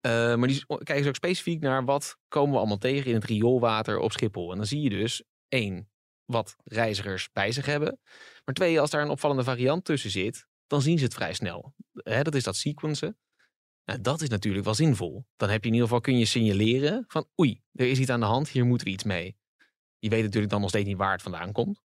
Eh, 0.00 0.34
maar 0.34 0.48
die 0.48 0.66
kijken 0.66 0.96
dus 0.96 1.06
ook 1.06 1.14
specifiek 1.14 1.60
naar 1.60 1.84
wat 1.84 2.16
komen 2.28 2.52
we 2.52 2.58
allemaal 2.58 2.78
tegen 2.78 3.06
in 3.06 3.14
het 3.14 3.24
rioolwater 3.24 3.98
op 3.98 4.12
Schiphol. 4.12 4.50
En 4.50 4.56
dan 4.56 4.66
zie 4.66 4.80
je 4.80 4.90
dus, 4.90 5.22
één, 5.48 5.90
wat 6.24 6.56
reizigers 6.64 7.28
bij 7.32 7.52
zich 7.52 7.66
hebben. 7.66 7.98
Maar 8.50 8.58
twee, 8.58 8.80
als 8.80 8.90
daar 8.90 9.02
een 9.02 9.10
opvallende 9.10 9.44
variant 9.44 9.84
tussen 9.84 10.10
zit, 10.10 10.46
dan 10.66 10.82
zien 10.82 10.98
ze 10.98 11.04
het 11.04 11.14
vrij 11.14 11.32
snel. 11.32 11.74
Dat 11.92 12.34
is 12.34 12.44
dat 12.44 12.56
sequencen. 12.56 13.18
Nou, 13.84 14.00
dat 14.00 14.20
is 14.20 14.28
natuurlijk 14.28 14.64
wel 14.64 14.74
zinvol. 14.74 15.26
Dan 15.36 15.48
heb 15.48 15.60
je 15.60 15.68
in 15.68 15.74
ieder 15.74 15.88
geval 15.88 16.02
kun 16.02 16.18
je 16.18 16.24
signaleren 16.24 17.04
van 17.08 17.28
oei, 17.40 17.62
er 17.72 17.90
is 17.90 17.98
iets 17.98 18.10
aan 18.10 18.20
de 18.20 18.26
hand, 18.26 18.48
hier 18.48 18.64
moeten 18.64 18.86
we 18.86 18.92
iets 18.92 19.04
mee. 19.04 19.36
Je 19.98 20.08
weet 20.08 20.22
natuurlijk 20.22 20.52
dan 20.52 20.60
nog 20.60 20.68
steeds 20.68 20.86
niet 20.86 20.96
waar 20.96 21.12
het 21.12 21.22
vandaan 21.22 21.52
komt. 21.52 21.82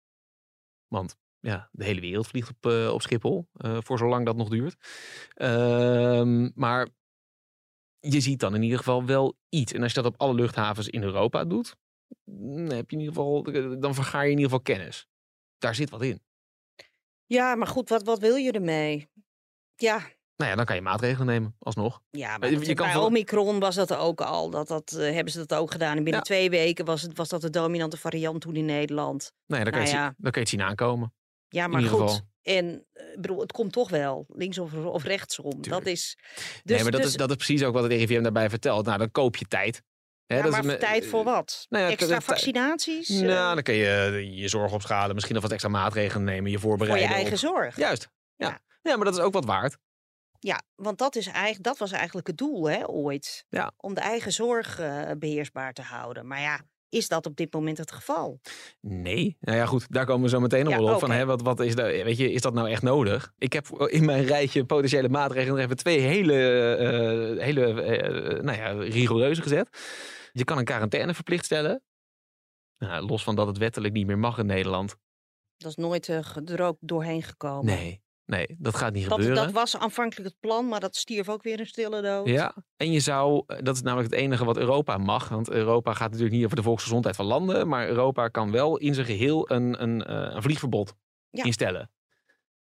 Want 0.87 1.17
ja, 1.41 1.69
de 1.73 1.85
hele 1.85 2.01
wereld 2.01 2.27
vliegt 2.27 2.51
op, 2.51 2.67
eh, 2.67 2.91
op 2.93 3.03
Schiphol. 3.03 3.49
eh, 3.53 3.79
voor 3.81 3.99
zolang 3.99 4.27
dat 4.27 4.37
nog 4.37 4.49
duurt. 4.49 4.77
Ehm, 5.35 6.51
maar 6.55 6.89
je 7.99 8.21
ziet 8.21 8.41
dan 8.41 8.55
in 8.55 8.63
ieder 8.63 8.79
geval 8.79 9.05
wel 9.05 9.39
iets. 9.49 9.73
En 9.73 9.83
als 9.83 9.93
je 9.93 10.03
dat 10.03 10.13
op 10.13 10.21
alle 10.21 10.35
luchthavens 10.35 10.89
in 10.89 11.03
Europa 11.03 11.45
doet, 11.45 11.77
dan, 12.25 12.71
heb 12.71 12.91
je 12.91 12.97
in 12.97 13.03
ieder 13.03 13.15
geval, 13.15 13.43
dan 13.81 13.95
vergaar 13.95 14.25
je 14.25 14.31
in 14.31 14.39
ieder 14.39 14.51
geval 14.51 14.75
kennis. 14.75 15.09
Daar 15.59 15.75
zit 15.75 15.91
wat 15.91 16.03
in. 16.03 16.27
Ja, 17.29 17.55
maar 17.55 17.67
goed, 17.67 17.89
wat, 17.89 18.03
wat 18.03 18.19
wil 18.19 18.35
je 18.37 18.53
ermee? 18.53 19.09
Ja, 19.77 19.97
Nou 20.37 20.51
ja, 20.51 20.57
dan 20.57 20.65
kan 20.65 20.77
je 20.77 20.83
maatregelen 20.83 21.27
nemen, 21.27 21.55
alsnog. 21.59 22.03
Ja, 22.11 22.33
Eh, 22.35 22.39
maar 22.39 22.51
je 22.51 22.57
dat- 22.59 22.75
kan 22.75 22.87
bij 22.87 22.97
Omicron 22.97 23.59
was 23.59 23.75
dat 23.75 23.95
ook 23.95 24.21
al. 24.21 24.51
Dat, 24.51 24.69
dat, 24.69 24.93
eh, 24.93 25.13
hebben 25.15 25.33
ze 25.33 25.47
dat 25.47 25.59
ook 25.59 25.71
gedaan. 25.71 25.91
En 25.97 26.03
binnen 26.05 26.15
Ja. 26.15 26.21
twee 26.21 26.51
weken 26.51 26.85
was, 26.85 27.03
het, 27.03 27.17
was 27.17 27.29
dat 27.29 27.41
de 27.41 27.51
dominante 27.51 27.97
variant 27.97 28.41
toen 28.41 28.57
in 28.57 28.65
Nederland. 28.65 29.33
Ja, 29.47 29.57
dan, 29.65 29.73
kan 29.73 29.81
je 29.81 29.87
Nou 29.87 29.97
ja. 29.99 30.05
zien- 30.05 30.15
dan 30.19 30.31
kan 30.33 30.43
je 30.43 30.49
het 30.49 30.49
zien 30.49 30.63
aankomen. 30.63 31.13
Ja, 31.49 31.67
maar 31.67 31.81
goed. 31.83 31.91
geval. 31.91 32.21
En 32.43 32.87
eh, 32.93 33.05
bedoel, 33.21 33.41
het 33.41 33.53
komt 33.53 33.73
toch 33.73 33.91
wel. 33.91 34.27
Links 34.29 34.59
of, 34.59 34.75
of 34.75 35.05
rechtsom. 35.05 35.63
Dat 35.63 35.87
is... 35.87 36.17
Dus, 36.17 36.75
nee, 36.75 36.83
maar 36.83 36.91
dat, 36.93 37.01
dus- 37.01 37.11
is, 37.11 37.17
dat 37.17 37.31
is 37.31 37.37
precies 37.37 37.63
ook 37.65 37.75
wat 37.75 37.83
het 37.83 37.93
RIVM 37.93 38.23
daarbij 38.23 38.51
vertelt. 38.51 38.87
Nou, 38.87 38.99
dan 38.99 39.11
koop 39.11 39.37
je 39.37 39.45
tijd. 39.45 39.83
Hè, 40.29 40.37
ja, 40.37 40.43
dat 40.43 40.51
maar 40.51 40.65
is 40.65 40.73
een- 40.73 40.79
tijd 40.79 41.07
voor 41.07 41.25
wat? 41.25 41.67
nou 41.69 41.85
ja, 41.85 41.91
Extra 41.91 42.21
vaccinaties? 42.21 43.09
eh, 43.09 43.21
Nou, 43.21 43.55
dan 43.55 43.63
kun 43.63 43.75
je 43.75 44.29
je 44.35 44.49
zorg 44.49 44.73
opschalen. 44.73 45.15
Misschien 45.15 45.35
nog 45.35 45.43
wat 45.45 45.53
extra 45.53 45.71
maatregelen 45.71 46.25
nemen. 46.25 46.51
Je 46.51 46.59
voor 46.59 46.69
voorbereiden. 46.69 47.09
je 47.09 47.15
eigen 47.15 47.33
op- 47.33 47.39
zorg. 47.39 47.77
Juist. 47.77 48.09
Ja. 48.37 48.49
Ja. 48.49 48.61
ja, 48.83 48.97
maar 48.97 49.05
dat 49.05 49.15
is 49.15 49.21
ook 49.21 49.33
wat 49.33 49.45
waard. 49.45 49.77
Ja, 50.41 50.63
want 50.77 50.99
dat, 50.99 51.17
is 51.17 51.27
eigenlijk, 51.27 51.63
dat 51.63 51.79
was 51.79 51.93
eigenlijk 51.93 52.27
het 52.27 52.37
doel 52.39 52.69
hè, 52.71 52.89
ooit. 52.89 53.45
Ja. 53.49 53.73
Om 53.77 53.95
de 53.95 54.01
eigen 54.01 54.33
zorg 54.33 54.79
eh, 54.79 55.11
beheersbaar 55.19 55.73
te 55.73 55.83
houden. 55.83 56.27
Maar 56.27 56.41
ja, 56.41 56.61
is 56.89 57.09
dat 57.09 57.27
op 57.27 57.37
dit 57.37 57.53
moment 57.53 57.79
het 57.79 57.93
geval? 57.93 58.41
Nee. 58.81 59.37
Nou 59.41 59.59
ja, 59.59 59.67
goed. 59.67 59.87
Daar 59.89 60.07
komen 60.07 60.23
we 60.23 60.29
zo 60.29 60.41
meteen 60.41 60.65
nog 60.65 60.73
Ja, 60.75 60.81
op. 60.95 60.99
Van, 61.01 61.11
hè, 61.11 61.25
wat, 61.27 61.43
wat 61.43 61.61
is, 61.61 61.75
dat, 61.75 61.87
weet 61.87 62.17
je, 62.17 62.33
is 62.33 62.41
dat 62.41 62.55
nou 62.55 62.71
echt 62.71 62.83
nodig? 62.83 63.33
Ik 63.39 63.53
heb 63.53 63.67
in 63.87 64.05
mijn 64.05 64.25
rijtje 64.25 64.65
potentiële 64.65 65.09
maatregelen 65.09 65.63
even 65.65 65.77
twee 65.77 65.99
hele, 65.99 66.35
eh, 66.77 67.45
hele 67.45 67.83
eh, 67.83 68.41
nou 68.43 68.59
ja, 68.59 68.71
rigoureuze 68.91 69.43
gezet. 69.43 69.69
Je 70.33 70.45
kan 70.45 70.59
een 70.59 70.65
quarantaine 70.65 71.15
verplicht 71.15 71.45
stellen. 71.45 71.83
Nou, 72.79 73.07
los 73.07 73.23
van 73.23 73.37
dat 73.37 73.47
het 73.47 73.59
wettelijk 73.59 73.95
niet 73.95 74.07
meer 74.07 74.19
mag 74.19 74.39
in 74.39 74.47
Nederland. 74.47 74.97
Dat 75.57 75.71
is 75.71 75.77
nooit 75.77 76.09
eh, 76.09 76.49
er 76.51 76.63
ook 76.63 76.77
doorheen 76.81 77.23
gekomen. 77.23 77.65
Nee, 77.65 78.03
nee, 78.25 78.57
dat 78.59 78.75
gaat 78.77 78.93
niet 78.93 79.09
Dat, 79.09 79.13
gebeuren. 79.19 79.45
dat 79.45 79.53
was 79.53 79.77
aanvankelijk 79.77 80.29
het 80.29 80.41
plan, 80.41 80.69
maar 80.69 80.81
dat 80.81 80.97
stierf 80.97 81.29
ook 81.29 81.43
weer 81.43 81.61
een 81.61 81.67
stille 81.67 82.03
dood. 82.03 82.27
Ja, 82.27 82.55
en 82.77 82.93
je 82.93 83.01
zou, 83.01 83.43
eh, 83.47 83.59
dat 83.63 83.75
is 83.77 83.83
namelijk 83.83 84.11
het 84.11 84.21
enige 84.21 84.45
wat 84.45 84.57
Europa 84.57 84.99
mag. 84.99 85.29
Want 85.29 85.51
Europa 85.51 85.93
gaat 85.93 86.09
natuurlijk 86.11 86.37
niet 86.37 86.45
over 86.45 86.57
de 86.57 86.63
volksgezondheid 86.63 87.17
van 87.17 87.27
landen. 87.27 87.69
Maar 87.69 87.89
Europa 87.89 88.29
kan 88.29 88.51
wel 88.51 88.77
in 88.77 88.95
zijn 88.95 89.07
geheel 89.07 89.51
een, 89.51 89.83
een, 89.83 90.05
eh, 90.05 90.35
een 90.35 90.43
vliegverbod 90.43 90.95
Ja. 91.31 91.45
instellen. 91.45 91.91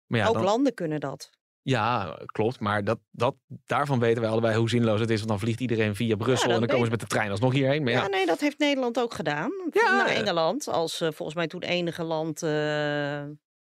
Maar 0.06 0.20
ja, 0.20 0.26
ook 0.28 0.34
dan, 0.34 0.44
landen 0.44 0.74
kunnen 0.74 1.00
dat. 1.00 1.30
Ja, 1.68 2.18
klopt. 2.26 2.60
Maar 2.60 2.84
dat, 2.84 2.98
dat, 3.10 3.34
daarvan 3.46 3.98
weten 3.98 4.22
wij 4.22 4.30
allebei 4.30 4.56
hoe 4.56 4.68
zinloos 4.68 5.00
het 5.00 5.10
is. 5.10 5.16
Want 5.16 5.28
dan 5.28 5.38
vliegt 5.38 5.60
iedereen 5.60 5.94
via 5.94 6.16
Brussel 6.16 6.50
en 6.50 6.58
dan 6.58 6.68
komen 6.68 6.84
ze 6.84 6.90
met 6.90 7.00
de 7.00 7.06
trein 7.06 7.30
alsnog 7.30 7.52
hierheen. 7.52 7.82
Maar 7.82 7.92
Ja. 7.92 8.02
ja, 8.02 8.08
nee, 8.08 8.26
dat 8.26 8.40
heeft 8.40 8.58
Nederland 8.58 8.98
ook 9.00 9.14
gedaan. 9.14 9.50
Ja, 9.70 9.96
Naar. 9.96 10.06
Engeland, 10.06 10.68
als 10.68 11.00
eh, 11.00 11.08
volgens 11.12 11.34
mij 11.36 11.46
toen 11.46 11.62
enige 11.62 12.02
land 12.02 12.42
eh, 12.42 13.20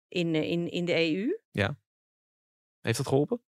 in, 0.08 0.36
eh, 0.36 0.42
in, 0.52 0.70
in 0.72 0.86
de 0.86 0.94
EU. 1.16 1.38
heeft 2.82 2.98
dat 2.98 3.08
geholpen? 3.08 3.42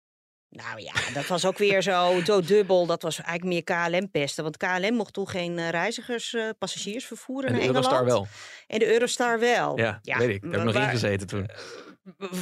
Nou 0.50 0.80
ja, 0.82 0.94
dat 1.14 1.28
was 1.28 1.46
ook 1.46 1.58
weer 1.58 1.82
zo, 1.82 2.22
zo 2.26 2.42
dubbel. 2.42 2.86
Dat 2.86 3.02
was 3.02 3.22
eigenlijk 3.22 3.68
meer 3.68 3.90
KLM-pesten. 4.00 4.44
Want 4.44 4.58
KLM 4.58 4.94
mocht 4.94 5.14
toen 5.14 5.28
geen 5.30 5.70
reizigers, 5.70 6.36
passagiers 6.60 7.06
vervoeren 7.06 7.50
En 7.50 7.56
de 7.56 7.60
naar 7.60 7.68
Engeland. 7.70 7.86
Eurostar 7.94 8.18
wel. 8.18 8.28
En 8.68 8.80
de 8.80 8.94
Eurostar 8.94 9.40
wel. 9.40 9.78
Ja, 9.78 10.00
weet 10.02 10.30
ik. 10.30 10.42
Daar 10.42 10.52
heb 10.52 10.60
ik 10.60 10.66
nog 10.66 10.74
waar- 10.74 10.84
ingezeten 10.84 11.28
toen. 11.28 11.50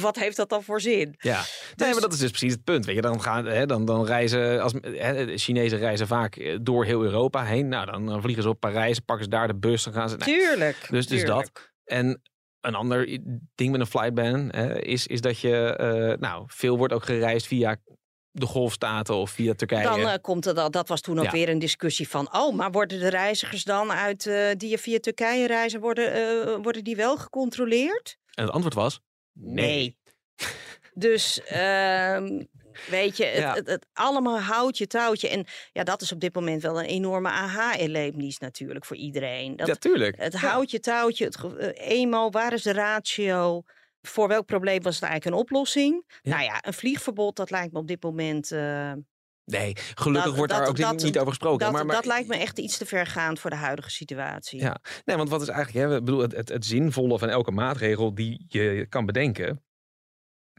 Wat 0.00 0.16
heeft 0.16 0.36
dat 0.36 0.48
dan 0.48 0.62
voor 0.62 0.80
zin? 0.80 1.14
Ja, 1.18 1.34
nee, 1.36 1.44
Dus- 1.76 1.92
maar 1.92 2.00
dat 2.00 2.12
is 2.12 2.18
dus 2.18 2.30
precies 2.30 2.52
het 2.52 2.64
punt. 2.64 2.84
Weet 2.84 2.94
je, 2.94 3.00
dan, 3.00 3.22
gaan, 3.22 3.44
hè, 3.46 3.66
dan, 3.66 3.84
dan 3.84 4.06
reizen, 4.06 4.62
als, 4.62 4.72
hè, 4.80 5.36
Chinezen 5.38 5.78
reizen 5.78 6.06
vaak 6.06 6.36
eh, 6.36 6.58
door 6.62 6.84
heel 6.84 7.02
Europa 7.02 7.44
heen. 7.44 7.68
Nou, 7.68 7.86
dan, 7.86 8.06
dan 8.06 8.20
vliegen 8.22 8.42
ze 8.42 8.48
op 8.48 8.60
Parijs, 8.60 8.98
pakken 8.98 9.24
ze 9.24 9.30
daar 9.30 9.46
de 9.46 9.54
bus, 9.56 9.84
dan 9.84 9.92
gaan 9.92 10.08
ze. 10.08 10.16
nou, 10.16 10.30
Tuurlijk. 10.30 10.86
Dus, 10.90 11.06
dus 11.06 11.24
dat. 11.24 11.50
En 11.84 12.22
een 12.60 12.74
ander 12.74 13.18
ding 13.54 13.70
met 13.70 13.80
een 13.80 13.86
flightban 13.86 14.48
hè, 14.50 14.82
is, 14.82 15.06
is 15.06 15.20
dat 15.20 15.38
je, 15.38 15.76
eh, 15.76 16.18
nou, 16.20 16.44
veel 16.46 16.76
wordt 16.78 16.92
ook 16.92 17.04
gereisd 17.04 17.46
via 17.46 17.76
de 18.30 18.46
Golfstaten 18.46 19.14
of 19.14 19.30
via 19.30 19.54
Turkije. 19.54 19.82
Dan 19.82 20.00
eh, 20.00 20.14
komt 20.20 20.46
er 20.46 20.54
dat, 20.54 20.72
dat 20.72 20.88
was 20.88 21.00
toen 21.00 21.18
ook 21.18 21.24
Ja. 21.24 21.30
weer 21.30 21.48
een 21.48 21.58
discussie 21.58 22.08
van, 22.08 22.34
oh, 22.34 22.54
maar 22.54 22.70
worden 22.70 22.98
de 23.00 23.08
reizigers 23.08 23.64
dan 23.64 23.92
uit 23.92 24.26
eh, 24.26 24.46
die 24.56 24.78
via 24.78 24.98
Turkije 24.98 25.46
reizen, 25.46 25.80
worden, 25.80 26.62
worden 26.62 26.84
die 26.84 26.96
wel 26.96 27.16
gecontroleerd? 27.16 28.16
En 28.34 28.44
het 28.44 28.52
antwoord 28.52 28.74
was 28.74 29.00
nee. 29.34 29.96
Dus 30.96 31.42
ehm, 31.44 32.42
weet 32.90 33.16
je, 33.16 33.24
het, 33.24 33.38
Ja. 33.38 33.54
het, 33.54 33.66
het 33.66 33.86
allemaal 33.92 34.40
houtje 34.40 34.86
touwtje. 34.86 35.28
En 35.28 35.44
ja, 35.72 35.84
dat 35.84 36.02
is 36.02 36.12
op 36.12 36.20
dit 36.20 36.34
moment 36.34 36.62
wel 36.62 36.78
een 36.78 36.84
enorme 36.86 37.28
aha-erlevenis 37.28 38.38
natuurlijk 38.38 38.84
voor 38.84 38.96
iedereen. 38.96 39.56
Dat, 39.56 39.66
Ja, 39.66 39.74
tuurlijk. 39.74 40.16
Het 40.16 40.34
houtje 40.34 40.80
touwtje, 40.80 41.24
het 41.24 41.36
eh, 41.58 41.90
emo, 41.90 42.30
waar 42.30 42.52
is 42.52 42.62
de 42.62 42.72
ratio? 42.72 43.62
Voor 44.02 44.28
welk 44.28 44.46
probleem 44.46 44.82
was 44.82 44.94
het 44.94 45.04
eigenlijk 45.04 45.34
een 45.36 45.42
oplossing? 45.42 46.04
Ja. 46.22 46.30
Nou 46.30 46.42
ja, 46.44 46.58
een 46.66 46.74
vliegverbod, 46.74 47.36
dat 47.36 47.50
lijkt 47.50 47.72
me 47.72 47.78
op 47.78 47.86
dit 47.88 48.02
moment... 48.02 48.50
eh, 48.52 48.92
Nee, 49.44 49.72
gelukkig 49.94 50.24
Dat- 50.24 50.36
wordt 50.36 50.52
daar 50.52 50.68
ook 50.68 50.76
dat- 50.76 51.02
niet 51.02 51.16
over 51.18 51.28
gesproken. 51.28 51.58
dat, 51.58 51.72
maar, 51.72 51.86
maar, 51.86 51.94
dat 51.94 52.06
lijkt 52.06 52.28
me 52.28 52.36
echt 52.36 52.58
iets 52.58 52.78
te 52.78 52.86
vergaand 52.86 53.40
voor 53.40 53.50
de 53.50 53.56
huidige 53.56 53.90
situatie. 53.90 54.60
Ja. 54.60 54.80
Nee, 55.04 55.16
want 55.16 55.28
wat 55.28 55.42
is 55.42 55.48
eigenlijk 55.48 55.86
hè, 55.86 55.98
bedoel, 56.02 56.20
het, 56.20 56.32
het, 56.32 56.48
het 56.48 56.66
zinvolle 56.66 57.18
van 57.18 57.28
elke 57.28 57.50
maatregel 57.50 58.14
die 58.14 58.44
je 58.48 58.86
kan 58.88 59.06
bedenken? 59.06 59.62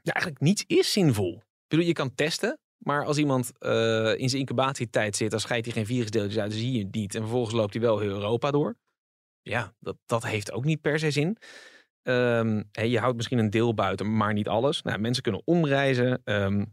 Ja, 0.02 0.14
eigenlijk 0.14 0.44
niets 0.44 0.64
is 0.68 0.92
zinvol. 0.92 1.36
Ik 1.38 1.68
bedoel, 1.68 1.86
je 1.86 1.94
kan 1.94 2.16
testen, 2.16 2.60
maar 2.78 3.06
als 3.06 3.18
iemand 3.18 3.52
eh, 3.58 4.16
in 4.18 4.30
zijn 4.30 4.42
incubatietijd 4.42 5.16
zit, 5.16 5.32
dan 5.32 5.40
scheidt 5.40 5.66
hij 5.66 5.76
geen 5.76 5.86
virusdeeltjes 5.86 6.38
uit, 6.42 6.50
dan 6.50 6.60
zie 6.60 6.72
je 6.72 6.84
het 6.84 6.94
niet. 6.94 7.16
En 7.16 7.22
vervolgens 7.22 7.56
loopt 7.56 7.74
hij 7.74 7.82
wel 7.82 8.00
heel 8.00 8.10
Europa 8.10 8.52
door. 8.52 8.76
Ja, 9.42 9.74
dat, 9.80 9.98
dat 10.06 10.24
heeft 10.24 10.52
ook 10.52 10.66
niet 10.66 10.82
per 10.82 11.00
se 11.00 11.12
zin. 11.12 11.38
Ehm, 12.02 12.64
je 12.72 13.00
houdt 13.00 13.16
misschien 13.16 13.38
een 13.38 13.50
deel 13.50 13.74
buiten, 13.74 14.18
maar 14.18 14.34
niet 14.34 14.48
alles. 14.48 14.82
Nou, 14.82 15.00
mensen 15.00 15.24
kunnen 15.24 15.42
omreizen. 15.46 16.22
Ehm, 16.24 16.66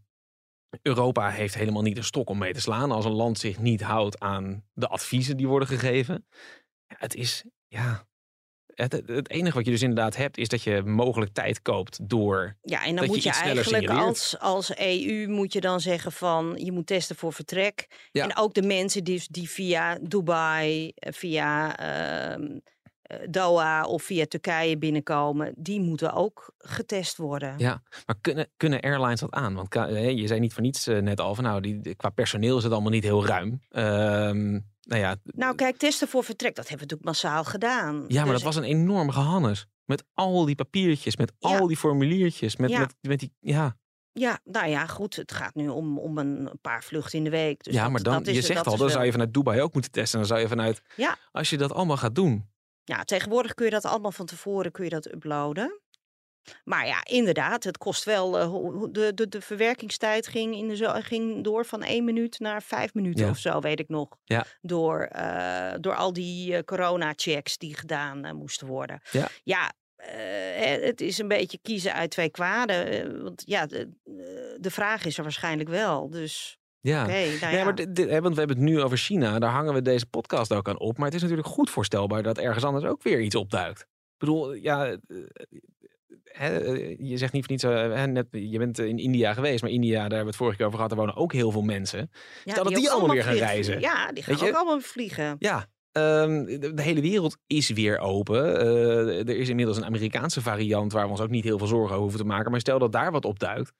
Europa 0.83 1.31
heeft 1.31 1.55
helemaal 1.55 1.83
niet 1.83 1.97
een 1.97 2.05
stok 2.05 2.31
om 2.31 2.39
mee 2.39 2.53
te 2.53 2.61
slaan 2.61 2.91
als 2.91 3.05
een 3.05 3.13
land 3.13 3.39
zich 3.39 3.59
niet 3.59 3.81
houdt 3.83 4.21
aan 4.21 4.65
de 4.73 4.89
adviezen 4.89 5.37
die 5.37 5.49
worden 5.49 5.69
gegeven. 5.69 6.27
Ja, 6.87 6.97
het 6.99 7.15
is, 7.15 7.45
ja. 7.67 8.07
Het, 8.75 8.93
het- 9.07 9.31
enige 9.31 9.57
wat 9.57 9.65
je 9.65 9.71
dus 9.71 9.83
inderdaad 9.83 10.17
hebt, 10.17 10.39
is 10.39 10.49
dat 10.49 10.63
je 10.63 10.83
mogelijk 10.83 11.33
tijd 11.33 11.63
koopt 11.63 12.09
door. 12.09 12.57
Ja, 12.63 12.85
en 12.85 12.95
dan 12.97 13.05
je 13.05 13.11
moet 13.11 13.23
je 13.23 13.31
eigenlijk 13.31 13.89
als, 13.89 14.39
als 14.39 14.77
EU 14.79 15.29
moet 15.29 15.53
je 15.53 15.61
dan 15.61 15.81
zeggen 15.81 16.13
van 16.13 16.55
je 16.57 16.73
moet 16.73 16.87
testen 16.87 17.17
voor 17.17 17.33
vertrek. 17.33 18.09
Ja. 18.11 18.25
En 18.25 18.37
ook 18.37 18.55
de 18.55 18.63
mensen 18.63 19.05
die, 19.05 19.23
die 19.31 19.51
via 19.51 19.99
Dubai, 20.03 20.93
eh, 20.95 21.13
via 21.13 21.77
ehm, 21.77 22.43
eh, 22.43 22.72
Doha 23.31 23.85
of 23.85 24.03
via 24.03 24.27
Turkije 24.27 24.79
binnenkomen, 24.79 25.53
die 25.57 25.81
moeten 25.81 26.13
ook 26.13 26.53
getest 26.59 27.17
worden. 27.17 27.55
Ja, 27.59 27.83
maar 28.07 28.17
kunnen, 28.21 28.49
kunnen 28.57 28.81
airlines 28.81 29.21
dat 29.21 29.31
aan? 29.31 29.55
Want 29.55 29.75
je 30.19 30.27
zei 30.27 30.41
niet 30.41 30.53
voor 30.53 30.63
niets 30.63 30.87
eh, 30.87 30.99
net 30.99 31.21
al 31.21 31.35
van 31.35 31.45
nou, 31.45 31.61
die, 31.61 31.95
qua 31.95 32.09
personeel 32.11 32.57
is 32.57 32.63
het 32.65 32.73
allemaal 32.73 32.91
niet 32.91 33.05
heel 33.05 33.27
ruim. 33.27 33.61
Ehm, 33.69 34.51
nou 34.83 35.01
ja, 35.01 35.17
Nou 35.25 35.55
kijk, 35.55 35.77
testen 35.77 36.09
voor 36.09 36.25
vertrek, 36.25 36.55
dat 36.55 36.69
hebben 36.69 36.89
we 36.89 36.95
natuurlijk 36.95 37.23
massaal 37.23 37.45
gedaan. 37.45 38.05
ja, 38.09 38.23
maar 38.25 38.33
Dus- 38.33 38.43
dat 38.43 38.55
was 38.55 38.57
een 38.57 38.71
enorm 38.71 39.11
gehannes. 39.11 39.67
Met 39.85 40.05
al 40.15 40.45
die 40.45 40.55
papiertjes, 40.55 41.17
met 41.17 41.33
Ja. 41.39 41.59
al 41.59 41.67
die 41.67 41.77
formuliertjes, 41.77 42.57
met, 42.57 42.71
Ja. 42.71 42.79
met, 42.79 42.95
met 43.01 43.21
die. 43.21 43.33
Ja, 43.41 43.77
Ja, 44.15 44.39
nou 44.45 44.67
ja, 44.69 44.87
goed, 44.87 45.17
het 45.17 45.33
gaat 45.33 45.55
nu 45.55 45.69
om, 45.69 45.99
om 45.99 46.19
een 46.19 46.51
paar 46.61 46.85
vluchten 46.85 47.19
in 47.19 47.25
de 47.25 47.31
week. 47.31 47.65
Dus 47.65 47.75
ja 47.75 47.83
dat- 47.83 47.91
maar 47.93 48.03
dan, 48.03 48.13
dat 48.13 48.27
is, 48.27 48.35
je 48.35 48.41
zegt 48.43 48.57
dat 48.57 48.67
al, 48.67 48.73
dan 48.73 48.81
wel- 48.81 48.91
zou 48.91 49.05
je 49.05 49.11
vanuit 49.13 49.35
Dubai 49.35 49.61
ook 49.61 49.73
moeten 49.73 49.91
testen. 49.91 50.19
Dan 50.19 50.29
zou 50.29 50.41
je 50.41 50.49
vanuit. 50.49 50.83
Ja. 50.97 51.17
Als 51.33 51.51
je 51.51 51.57
dat 51.57 51.73
allemaal 51.73 51.97
gaat 51.97 52.15
doen. 52.15 52.51
Ja, 52.97 53.05
tegenwoordig 53.05 53.55
kun 53.55 53.65
je 53.65 53.71
dat 53.71 53.85
allemaal 53.85 54.13
van 54.13 54.27
tevoren 54.27 54.73
kun 54.73 54.85
je 54.85 54.91
dat 54.91 55.13
uploaden. 55.13 55.81
Maar 56.65 56.87
ja, 56.87 57.05
inderdaad, 57.05 57.65
het 57.65 57.79
kost 57.79 58.05
wel. 58.05 58.43
hoe- 58.45 58.73
hoe- 58.73 58.91
de, 58.91 59.15
de, 59.15 59.29
de 59.29 59.41
verwerkingstijd 59.41 60.27
ging, 60.27 60.55
in 60.57 60.69
de, 60.69 61.03
ging 61.03 61.45
door 61.45 61.65
van 61.67 61.83
één 61.83 62.05
minuut 62.05 62.39
naar 62.39 62.63
vijf 62.63 62.95
minuten 62.95 63.25
Ja. 63.25 63.31
of 63.31 63.39
zo, 63.39 63.61
weet 63.61 63.81
ik 63.81 63.89
nog. 63.89 64.09
Ja. 64.25 64.45
Door, 64.61 65.01
eh, 65.03 65.75
door 65.81 65.95
al 65.95 66.13
die 66.13 66.57
eh, 66.57 66.63
corona-checks 66.63 67.59
die 67.59 67.75
gedaan 67.77 68.37
moesten 68.37 68.67
worden. 68.67 69.01
Ja. 69.11 69.29
ja 69.45 69.73
het 70.81 71.01
is 71.01 71.19
een 71.19 71.29
beetje 71.29 71.59
kiezen 71.63 71.95
uit 71.95 72.11
twee 72.11 72.31
kwaden. 72.31 73.23
want 73.23 73.43
ja, 73.47 73.67
de, 73.67 73.91
de 74.61 74.71
vraag 74.71 75.05
is 75.05 75.17
er 75.17 75.23
waarschijnlijk 75.23 75.69
wel. 75.69 76.11
Dus 76.11 76.59
Ja. 76.83 77.07
nou 77.07 77.09
Nee, 77.13 77.39
ja. 77.57 77.65
maar 77.65 77.75
dit, 77.75 77.95
dit- 77.97 78.11
hè, 78.11 78.21
want 78.21 78.35
we 78.35 78.39
hebben 78.39 78.59
het 78.59 78.67
nu 78.67 78.81
over 78.81 78.97
China. 78.99 79.39
Daar 79.39 79.51
hangen 79.51 79.75
we 79.75 79.83
deze 79.83 80.07
podcast 80.07 80.53
ook 80.53 80.69
aan 80.69 80.79
op. 80.79 80.97
Maar 80.97 81.07
het 81.07 81.15
is 81.15 81.23
natuurlijk 81.23 81.49
goed 81.49 81.71
voorstelbaar 81.71 82.23
dat 82.23 82.39
ergens 82.39 82.65
anders 82.65 82.85
ook 82.85 83.03
weer 83.03 83.21
iets 83.21 83.35
opduikt. 83.35 83.81
Ik 83.81 84.19
bedoel, 84.19 84.53
ja, 84.55 84.87
eh, 84.87 84.97
hè, 86.25 86.59
eh, 86.59 86.97
je 86.99 87.17
zegt 87.17 87.33
niet 87.33 87.43
voor 87.45 87.51
niets, 87.53 87.65
eh, 87.65 87.95
hè, 87.95 88.07
net, 88.07 88.27
je 88.31 88.59
bent 88.59 88.79
in 88.79 88.99
India 88.99 89.35
geweest, 89.35 89.63
maar 89.63 89.71
India, 89.71 89.93
daar 89.93 90.03
hebben 90.03 90.21
we 90.21 90.27
het 90.27 90.37
vorige 90.37 90.57
keer 90.57 90.67
over 90.67 90.79
gehad, 90.79 90.97
daar 90.97 91.05
wonen 91.05 91.23
ook 91.23 91.33
heel 91.33 91.51
veel 91.51 91.63
mensen. 91.63 92.11
ja, 92.45 92.53
stel 92.53 92.65
dat 92.65 92.75
die 92.75 92.91
allemaal 92.91 93.15
weer 93.15 93.25
gaan 93.25 93.35
reizen. 93.35 93.81
Ja, 93.81 94.13
die 94.13 94.23
gaan 94.23 94.49
ook 94.49 94.55
allemaal 94.55 94.81
vliegen. 94.81 95.37
Ja, 95.39 95.67
ehm, 95.93 96.45
de, 96.45 96.75
de 96.75 96.83
hele 96.83 97.01
wereld 97.01 97.37
is 97.47 97.71
weer 97.71 97.99
open. 97.99 98.61
Eh, 98.61 99.19
er 99.29 99.37
is 99.37 99.49
inmiddels 99.49 99.77
een 99.77 99.85
Amerikaanse 99.85 100.43
variant 100.43 100.93
waar 100.93 101.05
we 101.05 101.11
ons 101.11 101.21
ook 101.21 101.31
niet 101.31 101.45
heel 101.45 101.59
veel 101.59 101.67
zorgen 101.67 101.91
over 101.91 102.01
hoeven 102.03 102.21
te 102.21 102.27
maken. 102.27 102.51
Maar 102.51 102.61
stel 102.61 102.79
dat 102.79 102.93
daar 102.93 103.13
wat 103.13 103.25
opduikt. 103.25 103.73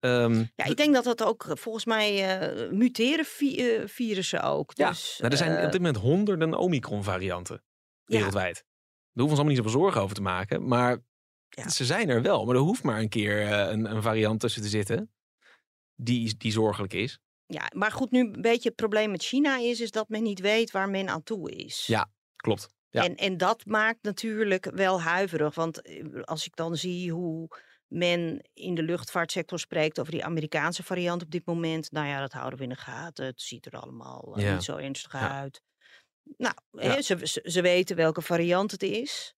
Ehm, 0.00 0.44
Ja, 0.54 0.64
ik 0.64 0.76
denk 0.76 0.94
dat 0.94 1.04
dat 1.04 1.22
ook 1.24 1.44
eh, 1.44 1.56
volgens 1.56 1.84
mij 1.84 2.38
eh, 2.38 2.70
muteren 2.70 3.24
vi- 3.24 3.76
eh, 3.76 3.86
virussen 3.88 4.42
ook. 4.42 4.70
Ja, 4.74 4.88
Dus, 4.88 5.16
nou, 5.18 5.32
er 5.32 5.38
zijn 5.38 5.64
op 5.64 5.72
dit 5.72 5.80
moment 5.80 5.96
honderden 6.02 6.54
Omicron-varianten 6.54 7.62
Ja. 8.04 8.16
wereldwijd. 8.16 8.54
Daar 8.54 8.64
hoeven 9.12 9.12
we 9.12 9.22
ons 9.22 9.32
allemaal 9.32 9.46
niet 9.54 9.56
zoveel 9.56 9.80
zorgen 9.80 10.00
over 10.02 10.14
te 10.16 10.22
maken. 10.22 10.66
Maar 10.68 10.98
Ja. 11.48 11.68
ze 11.68 11.84
zijn 11.84 12.08
er 12.08 12.22
wel. 12.22 12.44
Maar 12.44 12.54
er 12.54 12.60
hoeft 12.60 12.82
maar 12.82 12.98
een 13.00 13.08
keer 13.08 13.52
een, 13.52 13.90
een 13.90 14.02
variant 14.02 14.40
tussen 14.40 14.62
te 14.62 14.68
zitten 14.68 15.12
die, 15.94 16.36
die 16.36 16.52
zorgelijk 16.52 16.92
is. 16.92 17.18
ja, 17.46 17.70
maar 17.74 17.92
goed, 17.92 18.10
nu 18.10 18.20
een 18.20 18.40
beetje 18.42 18.68
het 18.68 18.76
probleem 18.78 19.10
met 19.10 19.22
China 19.22 19.58
is, 19.58 19.80
is 19.80 19.90
dat 19.90 20.08
men 20.08 20.22
niet 20.22 20.40
weet 20.40 20.70
waar 20.70 20.88
men 20.90 21.08
aan 21.08 21.22
toe 21.22 21.50
is. 21.50 21.86
Ja. 21.86 22.10
Klopt. 22.36 22.68
Ja. 22.90 23.04
En, 23.04 23.16
en 23.16 23.36
dat 23.36 23.66
maakt 23.66 24.02
natuurlijk 24.02 24.70
wel 24.74 25.02
huiverig. 25.02 25.54
Want 25.54 25.82
als 26.24 26.46
ik 26.46 26.56
dan 26.56 26.76
zie 26.76 27.12
hoe 27.12 27.48
men 27.90 28.48
in 28.54 28.74
de 28.74 28.82
luchtvaartsector 28.82 29.58
spreekt 29.58 30.00
over 30.00 30.12
die 30.12 30.24
Amerikaanse 30.24 30.82
variant 30.82 31.22
op 31.22 31.30
dit 31.30 31.46
moment. 31.46 31.90
Nou 31.90 32.06
ja, 32.06 32.20
dat 32.20 32.32
houden 32.32 32.58
we 32.58 32.64
in 32.64 32.70
de 32.70 32.76
gaten. 32.76 33.24
Het 33.26 33.40
ziet 33.42 33.66
er 33.66 33.72
allemaal 33.72 34.32
eh, 34.36 34.42
Ja. 34.44 34.52
niet 34.52 34.64
zo 34.64 34.76
ernstig 34.76 35.12
Ja. 35.12 35.30
uit. 35.40 35.62
Nou, 36.36 36.54
Ja. 36.70 36.80
hè, 36.80 37.02
ze, 37.02 37.18
ze, 37.22 37.40
ze 37.44 37.60
weten 37.62 37.96
welke 37.96 38.22
variant 38.22 38.70
het 38.70 38.82
is. 38.82 39.34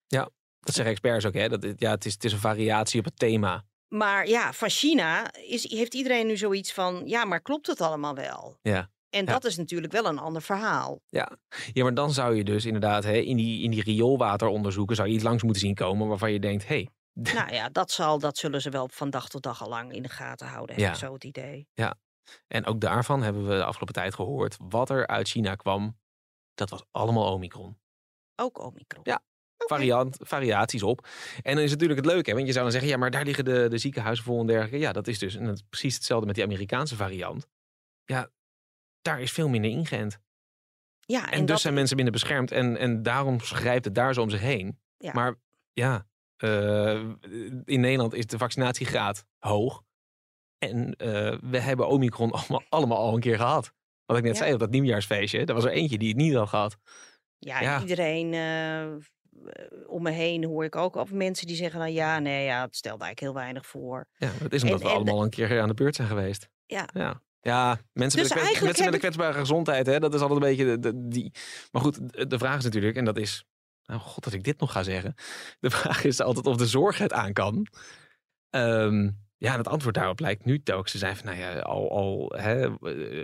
Dat 0.64 0.74
zeggen 0.74 0.92
experts 0.92 1.24
ook. 1.26 1.34
Hè? 1.34 1.48
Dat, 1.48 1.66
ja, 1.76 1.90
het, 1.90 2.04
is, 2.04 2.12
het 2.12 2.24
is 2.24 2.32
een 2.32 2.38
variatie 2.38 2.98
op 2.98 3.04
het 3.04 3.18
thema. 3.18 3.64
Maar 3.88 4.28
ja, 4.28 4.52
van 4.52 4.68
China 4.68 5.32
is, 5.34 5.70
heeft 5.70 5.94
iedereen 5.94 6.26
nu 6.26 6.36
zoiets 6.36 6.72
van, 6.72 7.02
ja, 7.06 7.24
maar 7.24 7.40
klopt 7.40 7.66
het 7.66 7.80
allemaal 7.80 8.14
wel? 8.14 8.58
Ja. 8.62 8.90
En 9.10 9.24
Ja. 9.24 9.32
dat 9.32 9.44
is 9.44 9.56
natuurlijk 9.56 9.92
wel 9.92 10.06
een 10.06 10.18
ander 10.18 10.42
verhaal. 10.42 11.00
Ja. 11.08 11.38
ja, 11.72 11.82
maar 11.82 11.94
dan 11.94 12.12
zou 12.12 12.36
je 12.36 12.44
dus 12.44 12.64
inderdaad 12.64 13.04
hè, 13.04 13.16
in, 13.16 13.36
die, 13.36 13.62
in 13.62 13.70
die 13.70 13.82
rioolwateronderzoeken... 13.82 14.96
zou 14.96 15.08
je 15.08 15.14
iets 15.14 15.22
langs 15.24 15.42
moeten 15.42 15.62
zien 15.62 15.74
komen 15.74 16.08
waarvan 16.08 16.32
je 16.32 16.38
denkt... 16.40 16.68
Hey, 16.68 16.88
nou 17.12 17.52
ja, 17.54 17.68
dat, 17.68 17.90
zal, 17.90 18.18
dat 18.18 18.36
zullen 18.36 18.60
ze 18.60 18.70
wel 18.70 18.88
van 18.88 19.10
dag 19.10 19.28
tot 19.28 19.42
dag 19.42 19.62
al 19.62 19.68
lang 19.68 19.92
in 19.92 20.02
de 20.02 20.08
gaten 20.08 20.46
houden, 20.46 20.78
Ja. 20.78 20.94
zo 20.94 21.12
het 21.12 21.24
idee. 21.24 21.68
En 22.46 22.66
ook 22.66 22.80
daarvan 22.80 23.22
hebben 23.22 23.46
we 23.46 23.56
de 23.56 23.64
afgelopen 23.64 23.94
tijd 23.94 24.14
gehoord... 24.14 24.56
wat 24.58 24.90
er 24.90 25.06
uit 25.06 25.28
China 25.28 25.54
kwam, 25.54 25.98
dat 26.54 26.70
was 26.70 26.84
allemaal 26.90 27.32
Omicron. 27.32 27.78
Ook 28.36 28.58
Omicron. 28.58 29.02
Ja. 29.04 29.22
Variant, 29.56 30.16
variaties 30.20 30.82
op. 30.82 31.06
En 31.42 31.54
dan 31.54 31.64
is 31.64 31.70
het 31.70 31.80
natuurlijk 31.80 32.06
het 32.06 32.14
leuke, 32.14 32.28
hè, 32.30 32.34
want 32.34 32.46
je 32.46 32.52
zou 32.52 32.64
dan 32.64 32.72
zeggen, 32.72 32.90
ja, 32.90 32.96
maar 32.96 33.10
daar 33.10 33.24
liggen 33.24 33.44
de, 33.44 33.68
de 33.68 33.78
ziekenhuizen 33.78 34.24
vol 34.24 34.40
en 34.40 34.46
dergelijke. 34.46 34.78
Ja, 34.78 34.92
dat 34.92 35.06
is 35.06 35.18
dus 35.18 35.34
en 35.34 35.44
dat 35.44 35.54
is 35.54 35.62
precies 35.68 35.94
hetzelfde 35.94 36.26
met 36.26 36.34
die 36.34 36.44
Amerikaanse 36.44 36.96
variant. 36.96 37.46
Ja, 38.04 38.30
daar 39.02 39.20
is 39.20 39.32
veel 39.32 39.48
minder 39.48 39.70
ingeënt. 39.70 40.18
Ja, 41.00 41.26
En, 41.26 41.32
en, 41.32 41.38
dus 41.38 41.46
dat, 41.46 41.60
zijn 41.60 41.74
mensen 41.74 41.96
minder 41.96 42.14
beschermd 42.14 42.50
en, 42.50 42.76
en 42.76 43.02
daarom 43.02 43.40
grijpt 43.40 43.84
het 43.84 43.94
daar 43.94 44.14
zo 44.14 44.22
om 44.22 44.30
zich 44.30 44.40
heen. 44.40 44.80
Ja. 44.96 45.12
Maar 45.12 45.34
ja, 45.72 46.06
in 47.64 47.80
Nederland 47.80 48.14
is 48.14 48.26
de 48.26 48.38
vaccinatiegraad 48.38 49.24
hoog. 49.38 49.82
En 50.58 50.94
eh, 50.96 51.38
we 51.42 51.58
hebben 51.58 51.88
Omicron 51.88 52.30
allemaal, 52.38 52.62
allemaal 52.68 52.98
al 52.98 53.14
een 53.14 53.20
keer 53.20 53.36
gehad. 53.36 53.72
Wat 54.04 54.16
ik 54.16 54.22
net 54.24 54.32
Ja. 54.36 54.38
zei 54.42 54.52
op 54.52 54.58
dat 54.60 54.70
nieuwjaarsfeestje, 54.70 55.44
er 55.44 55.54
was 55.54 55.64
er 55.64 55.70
eentje 55.70 55.98
die 55.98 56.08
het 56.08 56.16
niet 56.16 56.34
had 56.34 56.48
gehad. 56.48 56.76
ja, 57.38 57.60
ja. 57.60 57.80
iedereen 57.80 58.32
eh, 58.32 58.82
eh, 58.82 58.92
om 59.86 60.02
me 60.02 60.10
heen 60.10 60.44
hoor 60.44 60.64
ik 60.64 60.76
ook 60.76 60.96
over 60.96 61.16
mensen 61.16 61.46
die 61.46 61.56
zeggen, 61.56 61.80
nou 61.80 61.92
ja, 61.92 62.18
nee, 62.18 62.44
ja, 62.44 62.62
het 62.64 62.76
stelt 62.76 63.00
eigenlijk 63.00 63.20
heel 63.20 63.42
weinig 63.42 63.66
voor. 63.66 64.06
Ja, 64.16 64.30
dat 64.42 64.52
is 64.52 64.62
omdat 64.62 64.78
En- 64.80 64.86
we 64.86 64.90
en- 64.92 64.96
allemaal 64.98 65.22
een 65.22 65.30
keer 65.30 65.60
aan 65.60 65.68
de 65.68 65.74
beurt 65.74 65.94
zijn 65.94 66.08
geweest. 66.08 66.48
Ja. 66.66 66.88
Ja, 66.94 67.22
ja 67.40 67.78
mensen, 67.92 68.20
Dus 68.20 68.34
met, 68.34 68.80
een 68.92 68.98
kwetsbare 68.98 69.38
gezondheid, 69.38 69.86
hè, 69.86 69.98
dat 70.00 70.14
is 70.14 70.20
altijd 70.20 70.40
een 70.42 70.48
beetje 70.48 70.64
de, 70.64 70.78
de- 70.78 71.08
die. 71.08 71.32
Maar 71.72 71.82
goed, 71.82 72.28
de 72.30 72.38
vraag 72.38 72.58
is 72.58 72.64
natuurlijk, 72.64 72.96
en 72.96 73.04
dat 73.04 73.18
is. 73.18 73.44
Nou, 73.92 74.04
god 74.04 74.24
dat 74.24 74.32
ik 74.32 74.44
dit 74.44 74.60
nog 74.60 74.72
ga 74.72 74.82
zeggen. 74.82 75.14
De 75.60 75.70
vraag 75.80 76.04
is 76.04 76.20
altijd 76.20 76.46
of 76.46 76.56
de 76.56 76.66
zorg 76.66 76.98
het 76.98 77.12
aan 77.12 77.32
kan. 77.32 77.66
Ehm, 78.50 79.10
ja, 79.36 79.52
en 79.52 79.58
het 79.58 79.68
antwoord 79.68 79.94
daarop 79.94 80.20
lijkt 80.20 80.44
nu 80.44 80.62
telkens 80.62 80.92
te 80.92 80.98
zijn 80.98 81.16
van, 81.16 81.26
nou 81.26 81.38
ja, 81.38 81.58
al, 81.58 81.90
al 81.90 82.32
hè, 82.36 82.70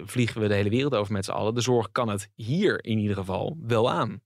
vliegen 0.06 0.40
we 0.40 0.48
de 0.48 0.54
hele 0.54 0.70
wereld 0.70 0.94
over 0.94 1.12
met 1.12 1.24
z'n 1.24 1.30
allen. 1.30 1.54
De 1.54 1.60
zorg 1.60 1.92
kan 1.92 2.08
het 2.08 2.28
hier 2.34 2.84
in 2.84 2.98
ieder 2.98 3.16
geval 3.16 3.56
wel 3.60 3.90
aan. 3.90 4.22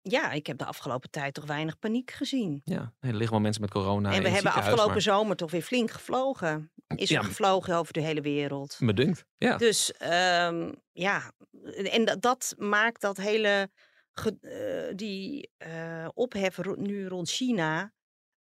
Ja, 0.00 0.32
ik 0.32 0.46
heb 0.46 0.58
de 0.58 0.64
afgelopen 0.64 1.10
tijd 1.10 1.34
toch 1.34 1.44
weinig 1.46 1.78
paniek 1.78 2.10
gezien. 2.10 2.60
Ja, 2.64 2.92
er 3.00 3.12
liggen 3.12 3.30
wel 3.30 3.40
mensen 3.40 3.62
met 3.62 3.70
corona 3.70 4.12
en 4.12 4.22
we 4.22 4.28
hebben 4.28 4.52
afgelopen 4.52 4.92
maar- 4.92 5.00
zomer 5.00 5.36
toch 5.36 5.50
weer 5.50 5.62
flink 5.62 5.90
gevlogen. 5.90 6.72
Is 6.86 7.08
Ja, 7.08 7.18
er 7.18 7.24
gevlogen 7.24 7.76
over 7.76 7.92
de 7.92 8.00
hele 8.00 8.20
wereld. 8.20 8.76
Me 8.80 8.94
dunkt. 8.94 9.24
Ja. 9.36 9.56
Dus 9.56 9.92
ehm, 9.92 10.72
ja, 10.92 11.32
en 11.74 12.04
dat, 12.04 12.22
dat 12.22 12.54
maakt 12.58 13.00
dat 13.00 13.16
hele 13.16 13.70
ge- 14.18 14.86
eh, 14.88 14.96
die 14.96 15.50
eh, 15.56 16.08
ophef 16.14 16.56
ro- 16.56 16.74
nu 16.78 17.06
rond 17.06 17.30
China. 17.30 17.92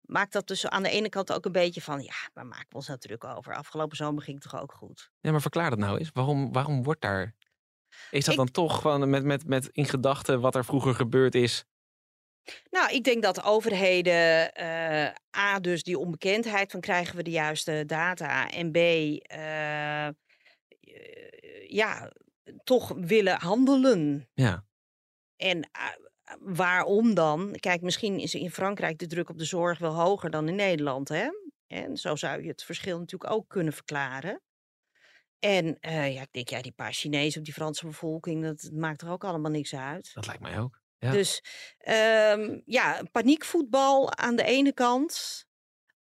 Maakt 0.02 0.34
dat 0.34 0.48
dus 0.48 0.68
aan 0.68 0.84
de 0.84 0.90
ene 0.90 1.10
kant 1.10 1.34
ook 1.34 1.46
een 1.46 1.52
beetje 1.52 1.82
van, 1.82 2.02
ja, 2.02 2.14
waar 2.34 2.46
maken 2.46 2.66
we 2.70 2.76
ons 2.76 2.88
nou 2.88 3.00
druk 3.00 3.24
over? 3.24 3.56
Afgelopen 3.56 3.98
zomer 3.98 4.24
ging 4.24 4.42
het 4.44 4.52
toch 4.52 4.62
ook 4.62 4.72
goed? 4.74 5.12
ja, 5.22 5.32
maar 5.32 5.42
verklaar 5.42 5.70
dat 5.70 5.80
nou 5.80 5.98
eens. 5.98 6.10
Waarom, 6.14 6.52
waarom 6.54 6.84
wordt 6.84 7.02
daar... 7.02 7.36
Is 8.12 8.24
dat 8.24 8.34
Ik- 8.34 8.40
dan 8.40 8.52
toch 8.52 8.82
gewoon 8.82 9.10
met, 9.10 9.24
met, 9.24 9.48
met 9.48 9.68
in 9.72 9.86
gedachten 9.86 10.40
wat 10.42 10.56
er 10.56 10.66
vroeger 10.66 10.94
gebeurd 10.96 11.36
is? 11.36 11.66
Nou, 12.70 12.92
ik 12.94 13.04
denk 13.04 13.22
dat 13.24 13.44
overheden 13.44 14.54
eh, 14.54 15.14
A, 15.38 15.60
dus 15.60 15.84
die 15.84 15.98
onbekendheid 16.00 16.72
van 16.72 16.80
krijgen 16.80 17.16
we 17.16 17.24
de 17.24 17.30
juiste 17.32 17.84
data. 17.86 18.50
En 18.50 18.72
B, 18.72 18.78
ja, 21.68 22.12
toch 22.64 22.94
willen 22.98 23.40
handelen. 23.40 24.30
Ja. 24.34 24.66
En 25.38 25.70
eh, 25.72 25.82
waarom 26.40 27.14
dan? 27.14 27.56
Kijk, 27.60 27.82
misschien 27.82 28.20
is 28.20 28.36
in 28.36 28.52
Frankrijk 28.52 28.98
de 28.98 29.08
druk 29.08 29.30
op 29.30 29.38
de 29.38 29.46
zorg 29.46 29.80
wel 29.80 29.94
hoger 29.94 30.30
dan 30.30 30.48
in 30.48 30.56
Nederland. 30.56 31.10
Hè? 31.10 31.28
En 31.68 31.98
zo 31.98 32.16
zou 32.16 32.42
je 32.42 32.48
het 32.48 32.64
verschil 32.64 33.00
natuurlijk 33.00 33.32
ook 33.32 33.48
kunnen 33.48 33.74
verklaren. 33.74 34.42
En 35.40 35.80
eh, 35.80 36.14
ja, 36.14 36.22
ik 36.22 36.32
denk, 36.32 36.50
ja, 36.50 36.62
die 36.62 36.72
paar 36.72 36.94
Chinezen 36.94 37.40
of 37.40 37.46
die 37.46 37.54
Franse 37.54 37.86
bevolking, 37.86 38.44
dat, 38.44 38.62
dat 38.62 38.72
maakt 38.72 39.02
er 39.02 39.10
ook 39.10 39.24
allemaal 39.24 39.52
niks 39.52 39.76
uit. 39.76 40.14
Dat 40.14 40.26
lijkt 40.26 40.42
mij 40.42 40.60
ook. 40.60 40.82
Ja. 41.00 41.12
Dus 41.12 41.44
ehm, 41.78 42.60
ja, 42.66 43.04
paniekvoetbal 43.12 44.16
aan 44.16 44.36
de 44.36 44.44
ene 44.44 44.74
kant, 44.74 45.46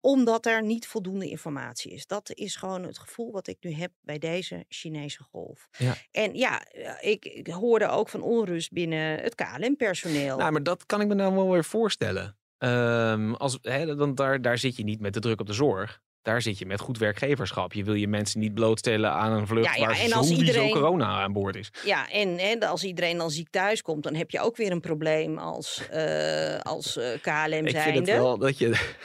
omdat 0.07 0.45
er 0.45 0.63
niet 0.63 0.87
voldoende 0.87 1.29
informatie 1.29 1.91
is. 1.91 2.05
Dat 2.07 2.31
is 2.33 2.55
gewoon 2.55 2.83
het 2.83 2.99
gevoel 2.99 3.31
wat 3.31 3.47
ik 3.47 3.57
nu 3.59 3.73
heb 3.73 3.91
bij 4.01 4.17
deze 4.17 4.65
Chinese 4.69 5.23
golf. 5.31 5.67
Ja. 5.77 5.95
En 6.11 6.35
ja, 6.35 6.63
eh, 6.63 7.11
ik, 7.11 7.25
ik 7.25 7.47
hoorde 7.47 7.87
ook 7.87 8.09
van 8.09 8.21
onrust 8.21 8.71
binnen 8.71 9.19
het 9.19 9.35
KLM-personeel. 9.35 10.37
Nou, 10.37 10.51
maar 10.51 10.63
dat 10.63 10.85
kan 10.85 11.01
ik 11.01 11.07
me 11.07 11.13
nou 11.13 11.33
wel 11.33 11.51
weer 11.51 11.65
voorstellen. 11.65 12.37
Ehm, 12.57 13.33
als, 13.33 13.57
hè, 13.61 13.95
want 13.95 14.17
daar, 14.17 14.41
daar 14.41 14.57
zit 14.57 14.75
je 14.77 14.83
niet 14.83 14.99
met 14.99 15.13
de 15.13 15.19
druk 15.19 15.39
op 15.39 15.47
de 15.47 15.53
zorg. 15.53 15.99
Daar 16.21 16.41
zit 16.41 16.57
je 16.57 16.65
met 16.65 16.79
goed 16.79 16.97
werkgeverschap. 16.97 17.73
Je 17.73 17.83
wil 17.83 17.93
je 17.93 18.07
mensen 18.07 18.39
niet 18.39 18.53
blootstellen 18.53 19.11
aan 19.11 19.31
een 19.31 19.47
vlucht 19.47 19.65
Ja, 19.75 19.81
ja, 19.81 19.85
waar 19.87 19.99
en 19.99 20.13
als 20.13 20.29
iedereen- 20.29 20.71
corona 20.71 21.05
aan 21.21 21.33
boord 21.33 21.55
is. 21.55 21.69
Ja, 21.85 22.09
en, 22.09 22.37
en 22.37 22.63
als 22.63 22.83
iedereen 22.83 23.17
dan 23.17 23.31
ziek 23.31 23.49
thuis 23.49 23.81
komt, 23.81 24.03
dan 24.03 24.15
heb 24.15 24.31
je 24.31 24.39
ook 24.39 24.55
weer 24.57 24.71
een 24.71 24.79
probleem 24.81 25.37
als, 25.37 25.87
eh, 25.89 26.59
als 26.59 26.97
eh, 26.97 27.03
KLM 27.21 27.65
Ik 27.65 27.69
zijnde. 27.69 27.81
vind 27.81 28.07
het 28.07 28.17
wel 28.17 28.37
dat 28.37 28.57
je... 28.57 28.95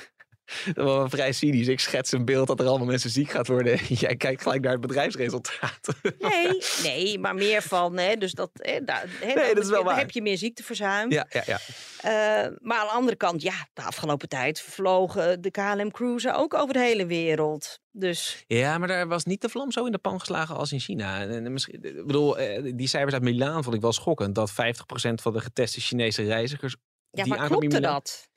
Wel 0.74 1.08
vrij 1.08 1.32
cynisch. 1.32 1.66
Ik 1.68 1.80
schets 1.80 2.12
een 2.12 2.24
beeld 2.24 2.46
dat 2.46 2.60
er 2.60 2.66
allemaal 2.66 2.86
mensen 2.86 3.10
ziek 3.10 3.30
gaat 3.30 3.46
worden. 3.46 3.78
Jij 4.04 4.16
kijkt 4.16 4.42
gelijk 4.42 4.62
naar 4.62 4.72
het 4.72 4.80
bedrijfsresultaat. 4.80 5.80
Nee, 6.18 6.58
nee, 6.82 7.18
maar 7.18 7.34
meer 7.34 7.62
van, 7.62 7.98
hè, 7.98 8.16
dus 8.16 8.32
dat, 8.32 8.50
hè, 8.54 8.84
daar, 8.84 9.04
hè, 9.20 9.26
Nee, 9.26 9.34
dan 9.34 9.54
dat 9.54 9.64
is 9.64 9.68
wel 9.68 9.78
heb- 9.78 9.86
waar. 9.86 9.98
heb 9.98 10.10
je 10.10 10.22
meer 10.22 10.36
ziekteverzuim. 10.38 11.10
Ja, 11.10 11.26
ja, 11.30 11.42
ja. 11.46 11.58
Eh, 11.98 12.50
maar 12.60 12.78
aan 12.78 12.86
de 12.86 12.92
andere 12.92 13.16
kant, 13.16 13.42
ja, 13.42 13.66
de 13.72 13.82
afgelopen 13.82 14.28
tijd 14.28 14.60
vlogen 14.60 15.40
de 15.40 15.50
KLM-cruisen 15.50 16.34
ook 16.36 16.54
over 16.54 16.72
de 16.72 16.80
hele 16.80 17.06
wereld. 17.06 17.78
Dus 17.90 18.44
Ja, 18.46 18.78
maar 18.78 18.88
daar 18.88 19.08
was 19.08 19.24
niet 19.24 19.40
de 19.40 19.48
vlam 19.48 19.70
zo 19.72 19.84
in 19.86 19.92
de 19.92 19.98
pan 19.98 20.18
geslagen 20.20 20.56
als 20.56 20.72
in 20.72 20.80
China. 20.80 21.20
En, 21.20 21.30
en 21.44 21.52
misschien, 21.52 21.82
ik 21.82 22.06
bedoel, 22.06 22.38
eh, 22.38 22.72
die 22.76 22.86
cijfers 22.88 23.12
uit 23.14 23.22
Milaan 23.22 23.62
vond 23.62 23.74
ik 23.76 23.80
wel 23.82 23.92
schokkend. 23.92 24.34
Dat 24.34 24.50
50% 24.50 24.54
van 25.22 25.32
de 25.32 25.40
geteste 25.40 25.80
Chinese 25.80 26.22
reizigers... 26.24 26.76
ja, 27.10 27.22
die 27.24 27.34
maar 27.36 27.46
klopte 27.46 27.66
Milaan- 27.66 27.92
dat? 27.92 28.28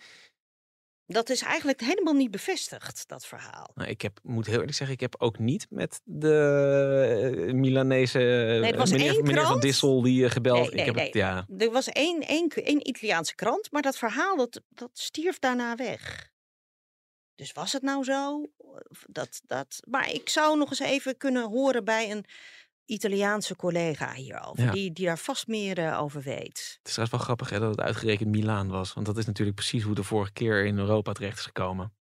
Dat 1.07 1.29
is 1.29 1.41
eigenlijk 1.41 1.81
helemaal 1.81 2.13
niet 2.13 2.31
bevestigd, 2.31 3.07
dat 3.07 3.25
verhaal. 3.25 3.71
Nou, 3.75 3.89
ik 3.89 4.01
heb, 4.01 4.19
moet 4.23 4.45
heel 4.45 4.57
eerlijk 4.57 4.73
zeggen, 4.73 4.95
ik 4.95 5.01
heb 5.01 5.15
ook 5.17 5.39
niet 5.39 5.67
met 5.69 6.01
de 6.03 7.43
eh, 7.47 7.53
Milanese 7.53 8.19
eh, 8.19 8.69
er 8.69 8.77
was 8.77 8.91
meneer, 8.91 9.13
één 9.13 9.23
meneer 9.23 9.45
Van. 9.45 9.59
Dissel 9.59 10.01
die 10.01 10.25
eh, 10.25 10.31
gebeld. 10.31 10.59
Nee, 10.59 10.69
nee, 10.69 10.79
ik 10.79 10.85
heb 10.85 10.95
nee. 10.95 11.05
Het, 11.05 11.13
ja, 11.13 11.45
Er 11.57 11.71
was 11.71 11.87
één, 11.87 12.21
één, 12.21 12.49
één 12.49 12.87
Italiaanse 12.87 13.35
krant, 13.35 13.71
maar 13.71 13.81
dat 13.81 13.97
verhaal 13.97 14.37
dat, 14.37 14.61
dat 14.69 14.89
stierf 14.93 15.39
daarna 15.39 15.75
weg. 15.75 16.33
Dus 17.35 17.51
was 17.51 17.73
het 17.73 17.81
nou 17.81 18.03
zo? 18.03 18.45
Dat, 19.07 19.41
dat, 19.45 19.79
maar 19.87 20.11
ik 20.11 20.29
zou 20.29 20.57
nog 20.57 20.69
eens 20.69 20.79
even 20.79 21.17
kunnen 21.17 21.49
horen 21.49 21.83
bij 21.83 22.11
een 22.11 22.25
Italiaanse 22.85 23.55
collega 23.55 24.13
hierover, 24.13 24.63
Ja. 24.63 24.71
die, 24.71 24.91
die 24.91 25.05
daar 25.05 25.17
vast 25.17 25.47
meer 25.47 25.77
eh, 25.77 26.01
over 26.01 26.21
weet. 26.21 26.43
het 26.77 26.87
is 26.87 26.93
trouwens 26.93 27.11
wel 27.11 27.19
grappig 27.19 27.49
hè, 27.49 27.59
dat 27.59 27.69
het 27.69 27.79
uitgerekend 27.81 28.29
Milaan 28.29 28.67
was. 28.67 28.93
Want 28.93 29.05
dat 29.05 29.17
is 29.17 29.25
natuurlijk 29.25 29.55
precies 29.57 29.83
hoe 29.83 29.95
de 29.95 30.03
vorige 30.03 30.31
keer 30.31 30.65
in 30.65 30.77
Europa 30.77 31.11
terecht 31.11 31.37
is 31.37 31.45
gekomen. 31.45 31.93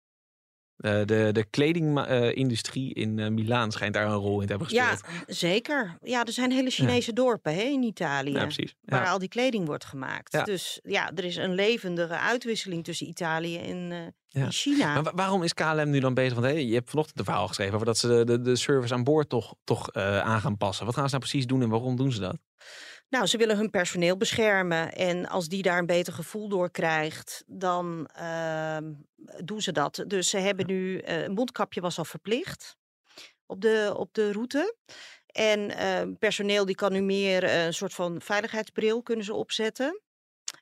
Eh, 0.77 0.91
de 1.05 1.29
de 1.31 1.45
kledingindustrie 1.49 2.93
in 2.93 3.19
eh, 3.19 3.29
Milaan 3.29 3.71
schijnt 3.71 3.93
daar 3.93 4.05
een 4.05 4.13
rol 4.13 4.39
in 4.41 4.47
te 4.47 4.51
hebben 4.55 4.73
Ja, 4.73 4.85
gespeeld. 4.89 5.37
zeker. 5.37 5.97
Ja, 6.01 6.23
er 6.25 6.31
zijn 6.31 6.51
hele 6.51 6.69
Chinese 6.69 7.13
dorpen 7.13 7.53
hè, 7.55 7.61
in 7.61 7.83
Italië. 7.83 8.31
Ja, 8.31 8.41
precies. 8.43 8.75
Waar 8.81 9.03
Ja. 9.03 9.11
al 9.11 9.19
die 9.19 9.27
kleding 9.29 9.65
wordt 9.65 9.85
gemaakt. 9.85 10.33
Ja. 10.33 10.43
Dus 10.43 10.79
ja, 10.83 11.11
er 11.15 11.23
is 11.23 11.35
een 11.35 11.53
levendige 11.53 12.17
uitwisseling 12.17 12.83
tussen 12.83 13.07
Italië 13.07 13.57
en, 13.57 13.91
eh, 13.91 14.41
Ja. 14.41 14.49
China. 14.51 14.93
Maar 14.93 15.03
wa- 15.03 15.11
waarom 15.15 15.43
is 15.43 15.53
KLM 15.53 15.89
nu 15.89 15.99
dan 15.99 16.13
bezig? 16.13 16.33
Want 16.33 16.45
hey, 16.45 16.65
je 16.65 16.73
hebt 16.73 16.89
vanochtend 16.89 17.19
een 17.19 17.25
verhaal 17.25 17.47
geschreven 17.47 17.73
over 17.73 17.85
dat 17.85 17.97
ze 17.97 18.07
de, 18.07 18.23
de, 18.25 18.41
de 18.41 18.55
service 18.55 18.93
aan 18.93 19.03
boord 19.03 19.29
toch, 19.29 19.55
toch 19.63 19.89
eh, 19.91 20.19
aan 20.19 20.41
gaan 20.41 20.57
passen. 20.57 20.85
Wat 20.85 20.95
gaan 20.95 21.09
ze 21.09 21.15
nou 21.15 21.27
precies 21.27 21.47
doen 21.47 21.61
en 21.61 21.69
waarom 21.69 21.95
doen 21.95 22.11
ze 22.11 22.19
dat? 22.19 22.37
Nou, 23.13 23.25
ze 23.25 23.37
willen 23.37 23.57
hun 23.57 23.69
personeel 23.69 24.17
beschermen. 24.17 24.91
En 24.93 25.27
als 25.27 25.47
die 25.47 25.61
daar 25.61 25.77
een 25.77 25.85
beter 25.85 26.13
gevoel 26.13 26.47
door 26.47 26.71
krijgt, 26.71 27.43
dan 27.47 28.07
ehm, 28.13 28.93
doen 29.43 29.61
ze 29.61 29.71
dat. 29.71 30.03
Dus 30.07 30.29
ze 30.29 30.37
hebben 30.37 30.65
nu, 30.67 30.97
eh, 30.97 31.21
een 31.23 31.33
mondkapje 31.33 31.81
was 31.81 31.97
al 31.97 32.05
verplicht 32.05 32.75
op 33.45 33.61
de, 33.61 33.93
op 33.97 34.13
de 34.13 34.31
route. 34.31 34.75
En 35.27 35.77
ehm, 35.77 36.13
personeel 36.13 36.65
die 36.65 36.75
kan 36.75 36.91
nu 36.91 37.01
meer 37.01 37.43
eh, 37.43 37.65
een 37.65 37.73
soort 37.73 37.93
van 37.93 38.21
veiligheidsbril 38.21 39.01
kunnen 39.03 39.25
ze 39.25 39.33
opzetten. 39.33 40.01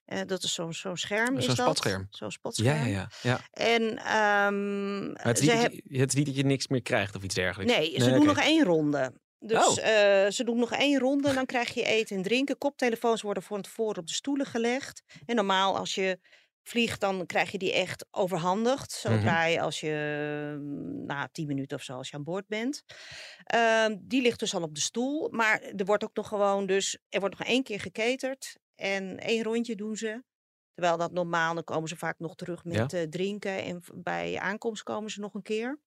Eh, 0.05 0.19
dat 0.25 0.43
is 0.43 0.53
zo'n 0.53 0.73
zo'n 0.73 0.97
scherm. 0.97 1.37
is 1.37 1.45
Zo'n 1.45 1.55
dat. 1.55 1.65
spatscherm. 1.65 2.07
Zo'n 2.09 2.31
spatscherm. 2.31 2.77
Ja, 2.77 2.85
ja, 2.85 2.91
ja. 2.91 3.09
ja. 3.21 3.39
En 3.51 3.93
Maar 5.13 5.25
het, 5.27 5.39
is 5.39 5.45
ze 5.45 5.51
niet 5.51 5.61
heb- 5.61 5.71
dat 5.71 5.81
je, 5.83 5.99
het 5.99 6.09
is 6.09 6.15
niet 6.15 6.25
dat 6.25 6.35
je 6.35 6.43
niks 6.43 6.67
meer 6.67 6.81
krijgt 6.81 7.15
of 7.15 7.23
iets 7.23 7.35
dergelijks. 7.35 7.73
Nee, 7.73 8.01
ze 8.01 8.11
doen 8.13 8.25
nog 8.25 8.39
één 8.39 8.63
ronde. 8.63 9.13
Dus 9.43 9.67
Oh. 9.67 9.77
eh, 9.77 10.31
ze 10.31 10.43
doen 10.43 10.57
nog 10.57 10.71
één 10.71 10.99
ronde, 10.99 11.33
dan 11.33 11.45
krijg 11.45 11.73
je 11.73 11.83
eten 11.85 12.15
en 12.15 12.21
drinken. 12.23 12.57
Koptelefoons 12.57 13.21
worden 13.21 13.43
van 13.43 13.61
tevoren 13.61 13.97
op 13.97 14.07
de 14.07 14.13
stoelen 14.13 14.45
gelegd. 14.45 15.03
En 15.25 15.35
normaal 15.35 15.77
als 15.77 15.95
je 15.95 16.19
vliegt, 16.63 16.99
dan 16.99 17.25
krijg 17.25 17.51
je 17.51 17.57
die 17.57 17.73
echt 17.73 18.05
overhandigd. 18.11 18.91
Zodra 18.91 19.45
je 19.45 19.61
als 19.61 19.79
je 19.79 20.55
mm, 20.59 21.05
na 21.05 21.29
tien 21.31 21.47
minuten 21.47 21.77
of 21.77 21.83
zo, 21.83 21.93
als 21.97 22.09
je 22.09 22.15
aan 22.15 22.23
boord 22.23 22.47
bent. 22.47 22.83
Ehm, 23.43 23.97
die 24.01 24.21
ligt 24.21 24.39
dus 24.39 24.55
al 24.55 24.61
op 24.61 24.75
de 24.75 24.81
stoel. 24.81 25.29
Maar 25.31 25.61
er 25.61 25.85
wordt 25.85 26.03
ook 26.03 26.15
nog 26.15 26.27
gewoon 26.27 26.65
dus, 26.65 26.97
er 27.09 27.19
wordt 27.19 27.37
nog 27.39 27.47
één 27.47 27.63
keer 27.63 27.79
geketerd. 27.79 28.57
En 28.75 29.17
één 29.19 29.43
rondje 29.43 29.75
doen 29.75 29.95
ze. 29.95 30.23
Terwijl 30.73 30.97
dat 30.97 31.11
normaal, 31.11 31.53
dan 31.53 31.63
komen 31.63 31.89
ze 31.89 31.97
vaak 31.97 32.19
nog 32.19 32.35
terug 32.35 32.63
met 32.63 32.93
eh, 32.93 33.01
drinken. 33.03 33.63
En 33.63 33.83
bij 33.93 34.39
aankomst 34.39 34.83
komen 34.83 35.11
ze 35.11 35.19
nog 35.19 35.33
een 35.33 35.41
keer. 35.41 35.79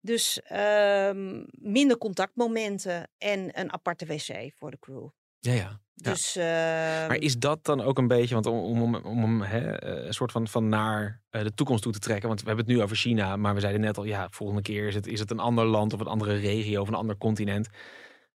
Dus 0.00 0.42
ehm, 0.42 1.44
minder 1.50 1.98
contactmomenten 1.98 3.10
en 3.18 3.60
een 3.60 3.72
aparte 3.72 4.06
wc 4.06 4.52
voor 4.54 4.70
de 4.70 4.78
crew. 4.78 5.08
Ja, 5.38 5.52
ja. 5.52 5.80
Ja. 6.00 6.10
Dus, 6.10 6.36
ehm, 6.36 7.08
Maar 7.08 7.16
is 7.16 7.38
dat 7.38 7.64
dan 7.64 7.80
ook 7.80 7.98
een 7.98 8.08
beetje, 8.08 8.34
want 8.34 8.46
om, 8.46 8.82
om, 8.82 8.94
om, 8.94 9.24
om 9.24 9.42
hè, 9.42 9.70
eh, 9.70 10.06
een 10.06 10.14
soort 10.14 10.32
van, 10.32 10.48
van 10.48 10.68
naar 10.68 11.22
eh, 11.30 11.42
de 11.42 11.54
toekomst 11.54 11.82
toe 11.82 11.92
te 11.92 11.98
trekken. 11.98 12.28
Want 12.28 12.40
we 12.40 12.46
hebben 12.46 12.64
het 12.66 12.74
nu 12.74 12.82
over 12.82 12.96
China, 12.96 13.36
maar 13.36 13.54
we 13.54 13.60
zeiden 13.60 13.80
net 13.80 13.98
al, 13.98 14.04
ja, 14.04 14.28
volgende 14.30 14.62
keer 14.62 14.86
is 14.86 14.94
het, 14.94 15.06
is 15.06 15.20
het 15.20 15.30
een 15.30 15.38
ander 15.38 15.64
land 15.64 15.92
of 15.92 16.00
een 16.00 16.06
andere 16.06 16.34
regio 16.36 16.80
of 16.80 16.88
een 16.88 16.94
ander 16.94 17.16
continent. 17.16 17.68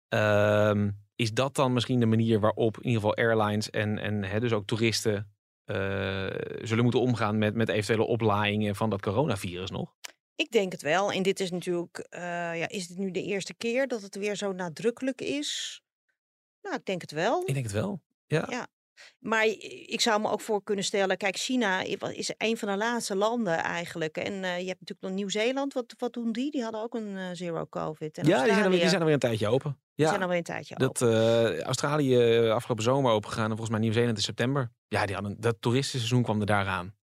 Ehm, 0.07 0.89
is 1.15 1.33
dat 1.33 1.55
dan 1.55 1.73
misschien 1.73 1.99
de 1.99 2.05
manier 2.05 2.39
waarop 2.39 2.77
in 2.77 2.85
ieder 2.85 3.01
geval 3.01 3.15
airlines 3.17 3.69
en, 3.69 3.99
en 3.99 4.23
hè, 4.23 4.39
dus 4.39 4.51
ook 4.51 4.65
toeristen 4.65 5.31
eh, 5.63 6.27
zullen 6.61 6.83
moeten 6.83 7.01
omgaan 7.01 7.37
met, 7.37 7.55
met 7.55 7.69
eventuele 7.69 8.03
oplaaiingen 8.03 8.75
van 8.75 8.89
dat 8.89 9.01
coronavirus 9.01 9.69
nog? 9.69 9.93
Ik 10.41 10.51
denk 10.51 10.71
het 10.71 10.81
wel. 10.81 11.11
En 11.11 11.23
dit 11.23 11.39
is 11.39 11.51
natuurlijk, 11.51 11.97
eh, 11.97 12.21
ja, 12.59 12.67
is 12.67 12.87
dit 12.87 12.97
nu 12.97 13.11
de 13.11 13.23
eerste 13.23 13.53
keer 13.53 13.87
dat 13.87 14.01
het 14.01 14.15
weer 14.15 14.35
zo 14.35 14.51
nadrukkelijk 14.51 15.21
is? 15.21 15.81
Nou, 16.61 16.75
ik 16.75 16.85
denk 16.85 17.01
het 17.01 17.11
wel. 17.11 17.41
Ik 17.45 17.53
denk 17.53 17.65
het 17.65 17.73
wel. 17.73 18.01
Ja. 18.25 18.45
Ja. 18.49 18.67
Maar 19.19 19.45
ik 19.85 20.01
zou 20.01 20.21
me 20.21 20.29
ook 20.29 20.41
voor 20.41 20.63
kunnen 20.63 20.85
stellen, 20.85 21.17
kijk, 21.17 21.37
China 21.37 21.81
is 21.81 22.33
een 22.37 22.57
van 22.57 22.67
de 22.67 22.77
laatste 22.77 23.15
landen 23.15 23.57
eigenlijk. 23.57 24.17
En 24.17 24.33
eh, 24.43 24.59
je 24.59 24.67
hebt 24.67 24.79
natuurlijk 24.79 25.01
nog 25.01 25.11
Nieuw-Zeeland, 25.11 25.73
wat, 25.73 25.93
wat 25.97 26.13
doen 26.13 26.31
die? 26.31 26.51
Die 26.51 26.63
hadden 26.63 26.81
ook 26.81 26.93
een 26.93 27.17
eh, 27.17 27.29
zero 27.31 27.65
covid. 27.65 28.17
En 28.17 28.27
Ja, 28.27 28.43
die 28.43 28.53
zijn, 28.53 28.63
alweer, 28.63 28.79
die 28.79 28.87
zijn 28.89 28.99
alweer 28.99 29.13
een 29.13 29.19
tijdje 29.19 29.47
open. 29.47 29.79
die 29.95 30.05
Ja, 30.05 30.09
zijn 30.09 30.21
alweer 30.21 30.37
een 30.37 30.43
tijdje 30.43 30.75
dat 30.75 31.03
open. 31.03 31.61
Australië 31.61 32.49
afgelopen 32.49 32.83
zomer 32.83 33.11
open 33.11 33.29
gegaan 33.29 33.49
en 33.49 33.57
volgens 33.57 33.69
mij 33.69 33.79
Nieuw-Zeeland 33.79 34.17
in 34.17 34.23
september. 34.23 34.71
Ja, 34.87 35.05
die 35.05 35.15
hadden, 35.15 35.35
dat 35.39 35.55
toeristenseizoen 35.59 36.23
kwam 36.23 36.39
er 36.39 36.45
daaraan. 36.45 36.95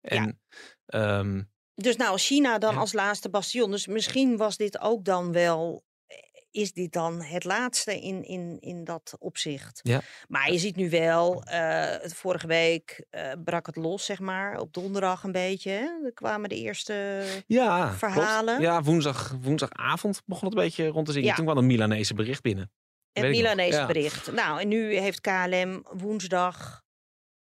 En 0.00 0.40
ehm, 0.86 1.42
Dus 1.74 1.96
nou, 1.96 2.18
China 2.18 2.58
dan 2.58 2.74
Ja. 2.74 2.80
als 2.80 2.92
laatste 2.92 3.28
bastion. 3.28 3.70
Dus 3.70 3.86
misschien 3.86 4.36
was 4.36 4.56
dit 4.56 4.80
ook 4.80 5.04
dan 5.04 5.32
wel 5.32 5.82
eh, 6.06 6.16
is 6.50 6.72
dit 6.72 6.92
dan 6.92 7.22
het 7.22 7.44
laatste 7.44 8.00
in, 8.00 8.24
in, 8.24 8.56
in 8.60 8.84
dat 8.84 9.16
opzicht. 9.18 9.80
Ja. 9.82 10.00
Maar 10.28 10.52
je 10.52 10.58
ziet 10.58 10.76
nu 10.76 10.90
wel, 10.90 11.42
eh, 11.42 12.10
vorige 12.10 12.46
week 12.46 13.04
eh, 13.10 13.32
brak 13.44 13.66
het 13.66 13.76
los, 13.76 14.04
zeg 14.04 14.18
maar, 14.20 14.58
op 14.60 14.72
donderdag 14.72 15.22
een 15.24 15.32
beetje. 15.32 15.70
Hè? 15.70 15.86
Er 16.04 16.12
kwamen 16.14 16.48
de 16.48 16.56
eerste 16.56 17.24
Ja, 17.46 17.78
klopt. 17.84 17.98
verhalen. 17.98 18.60
Ja, 18.60 18.82
woensdag, 18.82 19.36
woensdagavond 19.40 20.22
begon 20.26 20.48
het 20.48 20.56
een 20.58 20.64
beetje 20.64 20.86
rond 20.86 21.06
te 21.06 21.12
zingen. 21.12 21.28
Ja. 21.28 21.34
Toen 21.34 21.44
kwam 21.44 21.58
een 21.58 21.66
Milanese 21.66 22.14
bericht 22.14 22.42
binnen. 22.42 22.70
Het 23.12 23.24
nog. 23.24 23.32
Milanese 23.32 23.78
Ja. 23.78 23.86
bericht. 23.86 24.32
Nou, 24.32 24.60
en 24.60 24.68
nu 24.68 24.94
heeft 24.96 25.20
KLM 25.20 25.84
woensdag. 25.92 26.82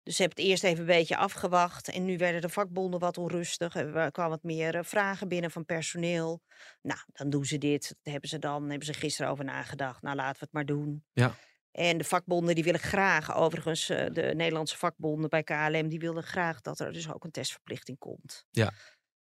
Dus 0.08 0.16
ze 0.16 0.22
hebben 0.22 0.42
het 0.42 0.50
eerst 0.50 0.64
even 0.64 0.80
een 0.80 0.96
beetje 0.96 1.16
afgewacht. 1.16 1.88
En 1.88 2.04
nu 2.04 2.16
werden 2.16 2.40
de 2.40 2.48
vakbonden 2.48 3.00
wat 3.00 3.18
onrustig. 3.18 3.74
Er 3.74 4.10
kwamen 4.10 4.30
wat 4.30 4.42
meer 4.42 4.74
eh, 4.74 4.84
vragen 4.84 5.28
binnen 5.28 5.50
van 5.50 5.64
personeel. 5.64 6.42
Nou, 6.82 6.98
dan 7.12 7.30
doen 7.30 7.44
ze 7.44 7.58
dit. 7.58 7.88
Dat 7.88 8.12
hebben 8.12 8.28
ze 8.28 8.38
dan, 8.38 8.68
hebben 8.68 8.86
ze 8.86 8.92
gisteren 8.92 9.30
over 9.30 9.44
nagedacht. 9.44 10.02
Nou, 10.02 10.16
laten 10.16 10.32
we 10.32 10.44
het 10.44 10.52
maar 10.52 10.66
doen. 10.66 11.04
Ja. 11.12 11.34
En 11.70 11.98
de 11.98 12.04
vakbonden 12.04 12.54
die 12.54 12.64
willen 12.64 12.80
graag, 12.80 13.36
overigens, 13.36 13.88
eh, 13.88 14.06
de 14.12 14.22
Nederlandse 14.34 14.76
vakbonden 14.76 15.30
bij 15.30 15.42
KLM, 15.42 15.88
die 15.88 15.98
willen 15.98 16.22
graag 16.22 16.60
dat 16.60 16.80
er 16.80 16.92
dus 16.92 17.12
ook 17.12 17.24
een 17.24 17.30
testverplichting 17.30 17.98
komt. 17.98 18.46
Ja. 18.50 18.72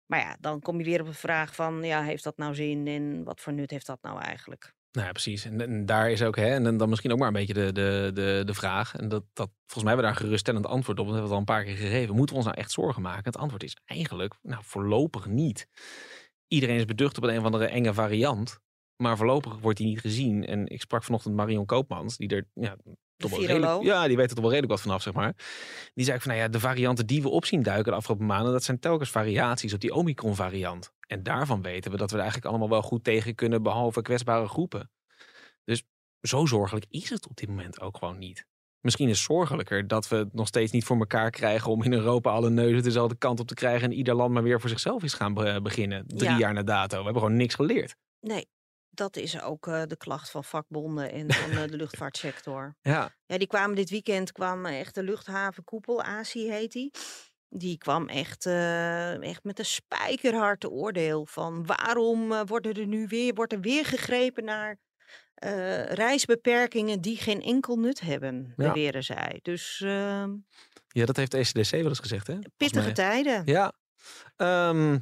Maar 0.06 0.20
ja, 0.20 0.36
dan 0.40 0.60
kom 0.60 0.78
je 0.78 0.84
weer 0.84 1.00
op 1.00 1.06
de 1.06 1.14
vraag 1.14 1.54
van, 1.54 1.82
ja, 1.82 2.02
heeft 2.02 2.24
dat 2.24 2.36
nou 2.36 2.54
zin 2.54 2.86
en 2.86 3.24
wat 3.24 3.40
voor 3.40 3.52
nut 3.52 3.70
heeft 3.70 3.86
dat 3.86 4.02
nou 4.02 4.20
eigenlijk? 4.20 4.74
Nou 4.98 5.10
ja, 5.10 5.16
precies. 5.16 5.44
En, 5.44 5.60
en 5.60 5.86
daar 5.86 6.10
is 6.10 6.22
ook, 6.22 6.36
hè, 6.36 6.46
en 6.46 6.76
dan 6.76 6.88
misschien 6.88 7.12
ook 7.12 7.18
maar 7.18 7.26
een 7.26 7.32
beetje 7.32 7.54
de, 7.54 7.72
de, 7.72 8.10
de, 8.14 8.42
de 8.44 8.54
vraag. 8.54 8.96
En 8.96 9.08
dat, 9.08 9.22
dat, 9.32 9.50
volgens 9.66 9.84
mij 9.84 9.92
hebben 9.92 9.96
we 9.96 10.02
daar 10.02 10.10
een 10.10 10.26
geruststellend 10.26 10.66
antwoord 10.66 10.98
op. 10.98 11.06
Dat 11.06 11.14
hebben 11.14 11.30
we 11.30 11.36
het 11.36 11.48
al 11.48 11.54
een 11.56 11.62
paar 11.62 11.64
keer 11.64 11.88
gegeven. 11.88 12.14
Moeten 12.14 12.34
we 12.34 12.40
ons 12.40 12.50
nou 12.50 12.60
echt 12.60 12.70
zorgen 12.70 13.02
maken? 13.02 13.24
Het 13.24 13.36
antwoord 13.36 13.62
is 13.62 13.76
eigenlijk, 13.84 14.34
nou, 14.42 14.62
voorlopig 14.64 15.26
niet. 15.26 15.68
Iedereen 16.48 16.76
is 16.76 16.84
beducht 16.84 17.16
op 17.16 17.22
een, 17.22 17.30
een 17.30 17.38
of 17.38 17.44
andere 17.44 17.66
enge 17.66 17.94
variant. 17.94 18.58
Maar 18.96 19.16
voorlopig 19.16 19.58
wordt 19.58 19.78
die 19.78 19.86
niet 19.86 20.00
gezien. 20.00 20.46
En 20.46 20.66
ik 20.66 20.80
sprak 20.80 21.04
vanochtend 21.04 21.34
Marion 21.34 21.66
Koopmans, 21.66 22.16
die 22.16 22.28
er 22.28 22.48
ja, 22.54 22.76
toch 23.16 23.30
wel 23.30 23.40
redelijk, 23.40 23.64
viroloog. 23.64 23.84
ja, 23.84 24.06
die 24.06 24.16
weet 24.16 24.28
er 24.28 24.34
toch 24.34 24.44
wel 24.44 24.52
redelijk 24.52 24.72
wat 24.72 24.82
vanaf, 24.82 25.02
zeg 25.02 25.12
maar. 25.12 25.34
Die 25.94 26.04
zei 26.04 26.20
van, 26.20 26.30
nou 26.30 26.42
ja, 26.42 26.48
de 26.48 26.60
varianten 26.60 27.06
die 27.06 27.22
we 27.22 27.28
op 27.28 27.44
zien 27.44 27.62
duiken 27.62 27.92
de 27.92 27.98
afgelopen 27.98 28.26
maanden, 28.26 28.52
dat 28.52 28.64
zijn 28.64 28.78
telkens 28.78 29.10
variaties 29.10 29.74
op 29.74 29.80
die 29.80 29.94
Omicron 29.94 30.34
variant. 30.34 30.92
En 31.08 31.22
daarvan 31.22 31.62
weten 31.62 31.90
we 31.90 31.96
dat 31.96 32.08
we 32.10 32.14
er 32.16 32.22
eigenlijk 32.22 32.50
allemaal 32.50 32.68
wel 32.70 32.82
goed 32.82 33.04
tegen 33.04 33.34
kunnen, 33.34 33.62
behalve 33.62 34.02
kwetsbare 34.02 34.48
groepen. 34.48 34.90
Dus 35.64 35.82
zo 36.20 36.46
zorgelijk 36.46 36.86
is 36.88 37.10
het 37.10 37.28
op 37.28 37.36
dit 37.36 37.48
moment 37.48 37.80
ook 37.80 37.96
gewoon 37.96 38.18
niet. 38.18 38.46
Misschien 38.80 39.08
is 39.08 39.16
het 39.18 39.26
zorgelijker 39.26 39.86
dat 39.86 40.08
we 40.08 40.16
het 40.16 40.32
nog 40.34 40.46
steeds 40.46 40.72
niet 40.72 40.84
voor 40.84 40.98
elkaar 40.98 41.30
krijgen 41.30 41.70
om 41.70 41.82
in 41.82 41.92
Europa 41.92 42.30
alle 42.30 42.50
neuzen 42.50 42.82
dezelfde 42.82 43.16
kant 43.16 43.40
op 43.40 43.46
te 43.46 43.54
krijgen 43.54 43.90
en 43.90 43.96
ieder 43.96 44.14
land 44.14 44.32
maar 44.32 44.42
weer 44.42 44.60
voor 44.60 44.68
zichzelf 44.68 45.02
is 45.02 45.12
gaan 45.14 45.34
be- 45.34 45.60
beginnen. 45.62 46.04
Drie 46.06 46.30
Ja. 46.30 46.38
jaar 46.38 46.52
na 46.54 46.62
dato. 46.62 46.98
We 46.98 47.04
hebben 47.04 47.22
gewoon 47.22 47.36
niks 47.36 47.54
geleerd. 47.54 47.96
Nee, 48.20 48.46
dat 48.90 49.16
is 49.16 49.40
ook 49.42 49.66
eh, 49.66 49.82
de 49.86 49.96
klacht 49.96 50.30
van 50.30 50.44
vakbonden 50.44 51.12
en 51.12 51.32
van 51.32 51.50
eh, 51.50 51.68
de 51.70 51.76
luchtvaartsector. 51.82 52.76
Ja, 52.80 53.14
Ja, 53.26 53.38
die 53.38 53.46
kwamen 53.46 53.76
dit 53.76 53.90
weekend, 53.90 54.32
kwam 54.32 54.66
echt 54.66 54.94
de 54.94 55.02
luchthavenkoepel, 55.02 56.02
ASI 56.02 56.50
heet 56.50 56.72
die. 56.72 56.90
Die 57.50 57.78
kwam 57.78 58.08
echt, 58.08 58.46
eh, 58.46 59.22
echt 59.22 59.44
met 59.44 59.58
een 59.58 59.64
spijkerhard 59.64 60.70
oordeel 60.70 61.26
van 61.26 61.66
waarom 61.66 62.32
eh, 62.32 62.40
worden 62.46 62.74
er 62.74 62.86
nu 62.86 63.06
weer, 63.06 63.34
wordt 63.34 63.52
er 63.52 63.60
weer 63.60 63.84
gegrepen 63.84 64.44
naar 64.44 64.78
eh, 65.34 65.84
reisbeperkingen 65.84 67.00
die 67.00 67.16
geen 67.16 67.42
enkel 67.42 67.76
nut 67.76 68.00
hebben, 68.00 68.54
Ja. 68.56 68.66
beweren 68.72 69.04
zij. 69.04 69.38
Dus 69.42 69.80
ehm, 69.84 70.30
ja 70.88 71.04
dat 71.04 71.16
heeft 71.16 71.30
de 71.30 71.38
ECDC 71.38 71.70
wel 71.70 71.84
eens 71.88 71.98
gezegd, 71.98 72.26
hè? 72.26 72.38
Pittige 72.56 72.92
tijden. 72.92 73.42
Ja. 73.44 73.72
Ehm 74.36 74.98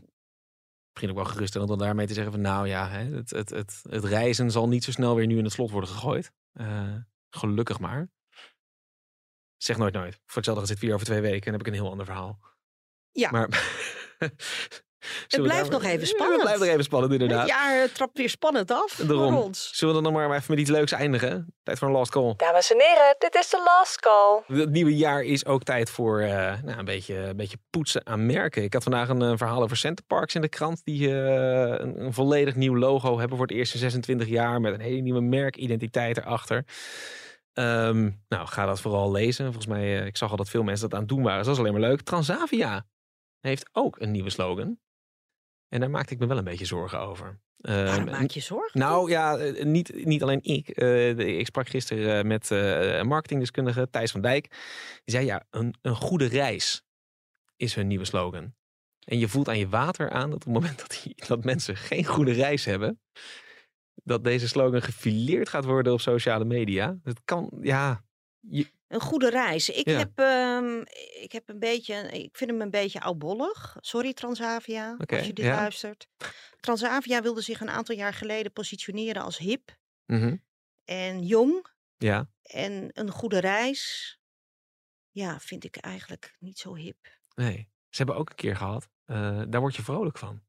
misschien 0.90 1.10
ook 1.16 1.24
wel 1.24 1.34
geruststellend 1.34 1.70
om 1.70 1.78
daarmee 1.78 2.06
te 2.06 2.14
zeggen 2.14 2.32
van 2.32 2.40
nou 2.40 2.68
ja, 2.68 2.88
hè, 2.88 3.04
het, 3.16 3.30
het, 3.30 3.50
het, 3.50 3.82
het 3.88 4.04
reizen 4.04 4.50
zal 4.50 4.68
niet 4.68 4.84
zo 4.84 4.90
snel 4.90 5.14
weer 5.14 5.26
nu 5.26 5.38
in 5.38 5.44
het 5.44 5.52
slot 5.52 5.70
worden 5.70 5.90
gegooid. 5.90 6.32
Gelukkig 7.30 7.78
maar. 7.78 8.08
Zeg 9.56 9.76
nooit 9.76 9.94
nooit. 9.94 10.20
Voor 10.24 10.36
hetzelfde 10.36 10.66
zit 10.66 10.78
vier 10.78 10.94
over 10.94 11.06
twee 11.06 11.20
weken 11.20 11.46
en 11.46 11.52
heb 11.52 11.60
ik 11.60 11.66
een 11.66 11.80
heel 11.80 11.90
ander 11.90 12.06
verhaal. 12.06 12.38
Ja. 13.12 13.30
Maar 13.30 13.48
we 15.28 15.42
blijft 15.42 15.70
nog 15.70 15.84
even 15.84 16.00
Ja, 16.00 16.06
spannend. 16.06 16.32
Het 16.32 16.42
blijft 16.42 16.60
nog 16.60 16.68
even 16.68 16.84
spannend, 16.84 17.12
inderdaad. 17.12 17.40
Het 17.40 17.48
jaar 17.48 17.82
eh, 17.82 17.88
trapt 17.88 18.18
weer 18.18 18.30
spannend 18.30 18.70
af 18.70 18.94
Daarom. 18.94 19.32
voor 19.32 19.42
ons. 19.42 19.70
Zullen 19.72 19.94
we 19.94 20.02
dan 20.02 20.12
nog 20.12 20.20
maar 20.20 20.36
even 20.36 20.44
met 20.48 20.58
iets 20.58 20.70
leuks 20.70 20.92
eindigen? 20.92 21.54
Tijd 21.62 21.78
voor 21.78 21.88
een 21.88 21.94
last 21.94 22.10
call. 22.10 22.34
Dames 22.36 22.72
en 22.72 22.80
heren, 22.80 23.14
dit 23.18 23.34
is 23.34 23.50
de 23.50 23.62
last 23.64 24.00
call. 24.00 24.58
Het 24.58 24.70
nieuwe 24.70 24.96
jaar 24.96 25.22
is 25.22 25.46
ook 25.46 25.62
tijd 25.62 25.90
voor 25.90 26.20
eh, 26.20 26.62
nou, 26.62 26.78
een, 26.78 26.84
beetje, 26.84 27.16
een 27.16 27.36
beetje 27.36 27.58
poetsen 27.70 28.06
aan 28.06 28.26
merken. 28.26 28.62
Ik 28.62 28.72
had 28.72 28.82
vandaag 28.82 29.08
een 29.08 29.22
eh, 29.22 29.32
verhaal 29.36 29.62
over 29.62 29.76
Centerparks 29.76 30.34
in 30.34 30.40
de 30.40 30.48
krant. 30.48 30.80
Die 30.84 31.08
eh, 31.08 31.74
een, 31.78 32.00
een 32.04 32.12
volledig 32.12 32.54
nieuw 32.54 32.76
logo 32.76 33.18
hebben 33.18 33.36
voor 33.36 33.46
het 33.46 33.56
eerste 33.56 33.78
26 33.78 34.28
jaar. 34.28 34.60
Met 34.60 34.74
een 34.74 34.80
hele 34.80 35.00
nieuwe 35.00 35.20
merkidentiteit 35.20 36.16
erachter. 36.16 36.64
Ehm, 37.56 38.10
nou, 38.28 38.46
ga 38.46 38.66
dat 38.66 38.80
vooral 38.80 39.10
lezen. 39.10 39.44
Volgens 39.44 39.66
mij, 39.66 40.00
eh, 40.00 40.06
ik 40.06 40.16
zag 40.16 40.30
al 40.30 40.36
dat 40.36 40.48
veel 40.48 40.62
mensen 40.62 40.88
dat 40.88 40.94
aan 40.94 41.04
het 41.04 41.14
doen 41.14 41.22
waren. 41.22 41.36
Dus 41.38 41.46
dat 41.46 41.54
is 41.54 41.60
alleen 41.60 41.80
maar 41.80 41.90
leuk. 41.90 42.00
Transavia 42.00 42.86
heeft 43.40 43.68
ook 43.72 44.00
een 44.00 44.10
nieuwe 44.10 44.30
slogan. 44.30 44.78
En 45.68 45.80
daar 45.80 45.90
maakte 45.90 46.14
ik 46.14 46.18
me 46.20 46.26
wel 46.26 46.38
een 46.38 46.44
beetje 46.44 46.64
zorgen 46.64 47.00
over. 47.00 47.40
Waarom 47.56 48.08
Ehm, 48.08 48.20
maak 48.20 48.30
je 48.30 48.40
zorgen? 48.40 48.80
nou 48.80 49.10
ja, 49.10 49.36
eh, 49.38 49.64
niet, 49.64 50.04
niet 50.04 50.22
alleen 50.22 50.42
ik. 50.42 50.68
Eh, 50.68 51.18
ik 51.18 51.46
sprak 51.46 51.68
gisteren 51.68 52.26
met 52.26 52.50
een 52.50 53.06
marketingdeskundige 53.06 53.90
Thijs 53.90 54.10
van 54.10 54.20
Dijk. 54.20 54.48
Die 55.04 55.14
zei 55.14 55.24
ja, 55.24 55.46
een, 55.50 55.74
een 55.82 55.96
goede 55.96 56.26
reis 56.26 56.84
is 57.56 57.74
hun 57.74 57.86
nieuwe 57.86 58.04
slogan. 58.04 58.54
En 59.04 59.18
je 59.18 59.28
voelt 59.28 59.48
aan 59.48 59.58
je 59.58 59.68
water 59.68 60.10
aan 60.10 60.30
dat 60.30 60.38
op 60.38 60.44
het 60.44 60.62
moment 60.62 60.78
dat, 60.78 61.00
die, 61.02 61.14
dat 61.26 61.44
mensen 61.44 61.76
geen 61.76 62.04
goede 62.04 62.32
reis 62.32 62.64
hebben, 62.64 63.00
dat 64.06 64.24
deze 64.24 64.48
slogan 64.48 64.82
gefileerd 64.82 65.48
gaat 65.48 65.64
worden 65.64 65.92
op 65.92 66.00
sociale 66.00 66.44
media. 66.44 66.98
Het 67.02 67.20
kan, 67.24 67.50
ja, 67.60 68.04
je, 68.40 68.70
Een 68.88 69.00
goede 69.00 69.30
reis. 69.30 69.70
Ik, 69.70 69.88
Ja. 69.88 69.98
heb, 69.98 70.18
ehm, 70.18 70.80
ik 71.22 71.32
heb 71.32 71.48
een 71.48 71.58
beetje, 71.58 71.94
ik 71.94 72.36
vind 72.36 72.50
hem 72.50 72.60
een 72.60 72.70
beetje 72.70 73.00
oudbollig. 73.00 73.76
Sorry 73.80 74.12
Transavia, 74.12 74.96
als 75.06 75.26
je 75.26 75.32
dit 75.32 75.44
ja. 75.44 75.54
luistert. 75.54 76.08
Transavia 76.60 77.22
wilde 77.22 77.40
zich 77.40 77.60
een 77.60 77.70
aantal 77.70 77.94
jaar 77.96 78.12
geleden 78.14 78.52
positioneren 78.52 79.22
als 79.22 79.38
hip 79.38 79.76
mhm, 80.06 80.36
en 80.84 81.22
jong. 81.26 81.66
ja, 81.96 82.28
En 82.42 82.90
een 82.92 83.10
goede 83.10 83.38
reis, 83.38 84.18
ja, 85.10 85.40
vind 85.40 85.64
ik 85.64 85.76
eigenlijk 85.76 86.36
niet 86.38 86.58
zo 86.58 86.74
hip. 86.74 87.18
nee. 87.34 87.68
Ze 87.88 88.02
hebben 88.02 88.20
ook 88.20 88.30
een 88.30 88.36
keer 88.36 88.56
gehad, 88.56 88.88
eh, 89.04 89.42
daar 89.48 89.60
word 89.60 89.76
je 89.76 89.82
vrolijk 89.82 90.18
van. 90.18 90.42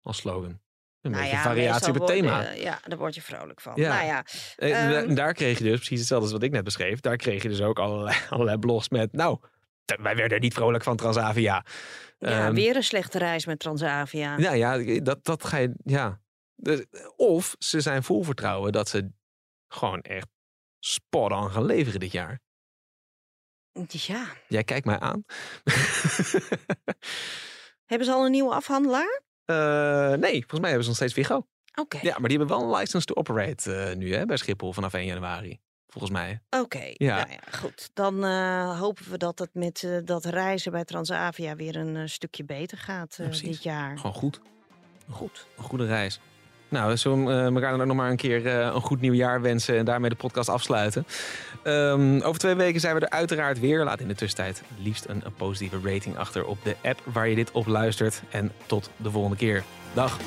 Als 0.00 0.16
slogan. 0.16 0.60
Een 1.02 1.10
Nou 1.10 1.22
beetje 1.22 1.36
ja, 1.38 1.42
variatie 1.42 1.88
op 1.88 1.94
het 1.94 2.06
thema. 2.06 2.50
ja, 2.50 2.80
daar 2.86 2.98
word 2.98 3.14
je 3.14 3.22
vrolijk 3.22 3.60
van. 3.60 3.72
Ja. 3.76 3.94
Nou 3.94 4.06
ja, 4.06 4.24
En 4.56 4.90
da- 4.90 5.02
Ehm. 5.02 5.14
daar 5.14 5.32
kreeg 5.34 5.58
je 5.58 5.64
dus 5.64 5.76
precies 5.76 5.98
hetzelfde 5.98 6.24
als 6.26 6.34
wat 6.34 6.42
ik 6.42 6.50
net 6.52 6.64
beschreef. 6.64 7.00
Daar 7.00 7.16
kreeg 7.16 7.42
je 7.42 7.48
dus 7.48 7.60
ook 7.60 7.78
allerlei, 7.78 8.16
allerlei 8.30 8.58
blogs 8.58 8.88
met. 8.88 9.12
Nou, 9.12 9.38
wij 10.02 10.16
werden 10.16 10.40
niet 10.40 10.54
vrolijk 10.54 10.84
van 10.84 10.96
Transavia. 10.96 11.64
ja 12.18 12.46
Ehm, 12.46 12.54
weer 12.54 12.76
een 12.76 12.82
slechte 12.82 13.18
reis 13.18 13.46
met 13.46 13.58
Transavia. 13.58 14.38
Ja, 14.38 14.52
ja, 14.52 14.98
dat, 15.00 15.24
dat 15.24 15.44
ga 15.44 15.56
je. 15.56 15.74
Ja. 15.84 16.20
Dus, 16.56 16.84
of 17.16 17.54
ze 17.58 17.80
zijn 17.80 18.02
vol 18.02 18.22
vertrouwen 18.22 18.72
dat 18.72 18.88
ze 18.88 19.10
gewoon 19.68 20.00
echt 20.00 20.26
spot 20.78 21.32
on 21.32 21.50
gaan 21.50 21.64
leveren 21.64 22.00
dit 22.00 22.12
jaar. 22.12 22.40
ja. 23.88 24.26
Jij 24.48 24.64
kijkt 24.64 24.86
mij 24.86 24.98
aan. 24.98 25.24
Hebben 27.90 28.06
ze 28.06 28.12
al 28.12 28.24
een 28.24 28.30
nieuwe 28.30 28.54
afhandelaar? 28.54 29.22
Eh, 29.44 29.56
nee, 30.12 30.32
volgens 30.32 30.60
mij 30.60 30.68
hebben 30.68 30.82
ze 30.82 30.88
nog 30.88 30.96
steeds 30.96 31.12
Vigo. 31.12 31.46
Oké. 31.80 31.98
Ja, 32.02 32.18
maar 32.18 32.28
die 32.28 32.38
hebben 32.38 32.56
wel 32.58 32.66
een 32.66 32.78
license 32.78 33.06
to 33.06 33.14
operate 33.14 33.74
eh, 33.74 33.96
nu 33.96 34.14
hè, 34.14 34.24
bij 34.26 34.36
Schiphol 34.36 34.72
vanaf 34.72 34.94
1 34.94 35.04
januari. 35.06 35.60
Volgens 35.86 36.12
mij. 36.12 36.40
Oké, 36.50 36.90
Ja. 36.92 37.16
nou 37.16 37.30
ja, 37.30 37.58
goed. 37.58 37.90
Dan 37.94 38.24
eh, 38.24 38.78
hopen 38.80 39.10
we 39.10 39.16
dat 39.18 39.38
het 39.38 39.50
met 39.54 39.88
dat 40.04 40.24
reizen 40.24 40.72
bij 40.72 40.84
Transavia 40.84 41.56
weer 41.56 41.76
een 41.76 42.08
stukje 42.08 42.44
beter 42.44 42.78
gaat 42.78 43.14
Ja, 43.16 43.28
dit 43.28 43.62
jaar. 43.62 43.96
Gewoon 43.98 44.14
goed. 44.14 44.40
Goed. 45.10 45.46
Een 45.56 45.64
goede 45.64 45.86
reis. 45.86 46.20
Nou, 46.72 46.96
zullen 46.96 47.24
we 47.24 47.32
eh, 47.32 47.44
elkaar 47.44 47.70
dan 47.70 47.80
ook 47.80 47.86
nog 47.86 47.96
maar 47.96 48.10
een 48.10 48.16
keer 48.16 48.46
eh, 48.46 48.58
een 48.74 48.80
goed 48.80 49.00
nieuwjaar 49.00 49.40
wensen 49.40 49.76
en 49.76 49.84
daarmee 49.84 50.10
de 50.10 50.16
podcast 50.16 50.48
afsluiten. 50.48 51.06
Ehm, 51.62 52.20
over 52.20 52.40
twee 52.40 52.54
weken 52.54 52.80
zijn 52.80 52.94
we 52.94 53.00
er 53.00 53.10
uiteraard 53.10 53.60
weer. 53.60 53.84
Laat 53.84 54.00
in 54.00 54.08
de 54.08 54.14
tussentijd 54.14 54.62
liefst 54.78 55.04
een, 55.08 55.20
een 55.24 55.34
positieve 55.34 55.80
rating 55.84 56.16
achter 56.16 56.44
op 56.44 56.58
de 56.62 56.76
app 56.82 57.00
waar 57.04 57.28
je 57.28 57.34
dit 57.34 57.50
op 57.50 57.66
luistert. 57.66 58.22
En 58.30 58.52
tot 58.66 58.90
de 58.96 59.10
volgende 59.10 59.36
keer. 59.36 59.62
Dag. 59.92 60.18